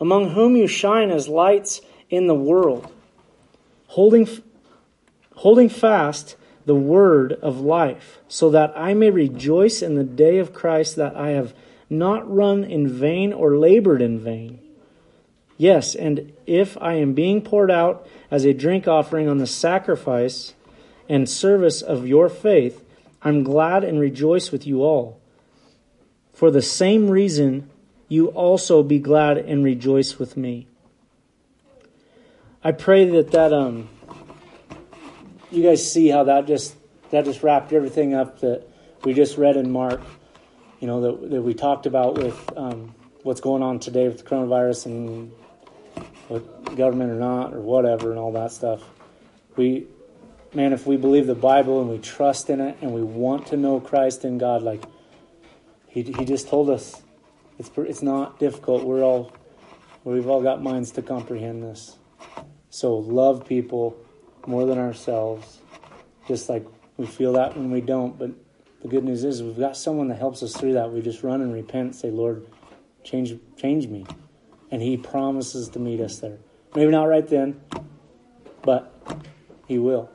among 0.00 0.30
whom 0.30 0.56
you 0.56 0.66
shine 0.66 1.10
as 1.10 1.28
lights 1.28 1.80
in 2.08 2.26
the 2.26 2.34
world, 2.34 2.90
holding, 3.88 4.28
holding 5.34 5.68
fast 5.68 6.36
the 6.64 6.74
word 6.74 7.32
of 7.34 7.60
life, 7.60 8.18
so 8.28 8.50
that 8.50 8.72
I 8.76 8.94
may 8.94 9.10
rejoice 9.10 9.82
in 9.82 9.94
the 9.94 10.04
day 10.04 10.38
of 10.38 10.52
Christ 10.52 10.96
that 10.96 11.14
I 11.14 11.30
have 11.30 11.54
not 11.88 12.30
run 12.32 12.64
in 12.64 12.88
vain 12.88 13.32
or 13.32 13.56
labored 13.56 14.02
in 14.02 14.18
vain. 14.18 14.60
Yes, 15.56 15.94
and 15.94 16.32
if 16.46 16.76
I 16.80 16.94
am 16.94 17.14
being 17.14 17.40
poured 17.40 17.70
out 17.70 18.06
as 18.30 18.44
a 18.44 18.52
drink 18.52 18.86
offering 18.86 19.28
on 19.28 19.38
the 19.38 19.46
sacrifice 19.46 20.54
and 21.08 21.28
service 21.28 21.80
of 21.80 22.06
your 22.06 22.28
faith, 22.28 22.84
I'm 23.22 23.42
glad 23.42 23.84
and 23.84 23.98
rejoice 23.98 24.52
with 24.52 24.66
you 24.66 24.82
all. 24.82 25.18
For 26.32 26.50
the 26.50 26.62
same 26.62 27.08
reason, 27.08 27.70
you 28.08 28.28
also 28.28 28.82
be 28.82 28.98
glad 28.98 29.38
and 29.38 29.64
rejoice 29.64 30.18
with 30.18 30.36
me. 30.36 30.66
I 32.62 32.72
pray 32.72 33.04
that 33.10 33.30
that 33.30 33.52
um 33.52 33.88
you 35.50 35.62
guys 35.62 35.90
see 35.90 36.08
how 36.08 36.24
that 36.24 36.46
just 36.46 36.74
that 37.10 37.24
just 37.24 37.42
wrapped 37.42 37.72
everything 37.72 38.14
up 38.14 38.40
that 38.40 38.66
we 39.04 39.14
just 39.14 39.38
read 39.38 39.56
in 39.56 39.70
Mark, 39.70 40.00
you 40.80 40.86
know, 40.86 41.00
that, 41.00 41.30
that 41.30 41.42
we 41.42 41.54
talked 41.54 41.86
about 41.86 42.16
with 42.16 42.52
um, 42.56 42.94
what's 43.22 43.40
going 43.40 43.62
on 43.62 43.78
today 43.78 44.08
with 44.08 44.18
the 44.18 44.24
coronavirus 44.24 44.86
and 44.86 45.32
with 46.28 46.76
government 46.76 47.10
or 47.10 47.16
not 47.16 47.54
or 47.54 47.60
whatever 47.60 48.10
and 48.10 48.18
all 48.18 48.32
that 48.32 48.52
stuff. 48.52 48.82
We, 49.56 49.86
man, 50.54 50.72
if 50.72 50.86
we 50.86 50.96
believe 50.96 51.26
the 51.26 51.34
Bible 51.34 51.80
and 51.80 51.90
we 51.90 51.98
trust 51.98 52.50
in 52.50 52.60
it 52.60 52.76
and 52.80 52.92
we 52.92 53.02
want 53.02 53.48
to 53.48 53.56
know 53.56 53.80
Christ 53.80 54.24
and 54.24 54.38
God, 54.38 54.62
like 54.62 54.82
he, 55.88 56.02
he 56.02 56.24
just 56.24 56.48
told 56.48 56.68
us, 56.68 57.02
it's 57.58 57.70
it's 57.76 58.02
not 58.02 58.38
difficult. 58.38 58.84
We're 58.84 59.02
all 59.02 59.32
we've 60.04 60.28
all 60.28 60.42
got 60.42 60.62
minds 60.62 60.90
to 60.92 61.02
comprehend 61.02 61.62
this. 61.62 61.96
So 62.68 62.96
love 62.96 63.46
people 63.46 63.96
more 64.46 64.66
than 64.66 64.78
ourselves, 64.78 65.58
just 66.28 66.50
like 66.50 66.66
we 66.98 67.06
feel 67.06 67.32
that 67.32 67.56
when 67.56 67.70
we 67.70 67.80
don't. 67.80 68.18
But 68.18 68.32
the 68.86 68.90
good 68.92 69.04
news 69.04 69.24
is 69.24 69.42
we've 69.42 69.58
got 69.58 69.76
someone 69.76 70.06
that 70.08 70.18
helps 70.18 70.44
us 70.44 70.56
through 70.56 70.74
that. 70.74 70.92
We 70.92 71.02
just 71.02 71.24
run 71.24 71.40
and 71.40 71.52
repent, 71.52 71.96
say, 71.96 72.08
Lord, 72.08 72.46
change 73.02 73.36
change 73.56 73.88
me, 73.88 74.06
and 74.70 74.80
He 74.80 74.96
promises 74.96 75.68
to 75.70 75.80
meet 75.80 76.00
us 76.00 76.20
there. 76.20 76.38
Maybe 76.76 76.92
not 76.92 77.04
right 77.04 77.26
then, 77.26 77.60
but 78.62 78.94
He 79.66 79.78
will. 79.78 80.08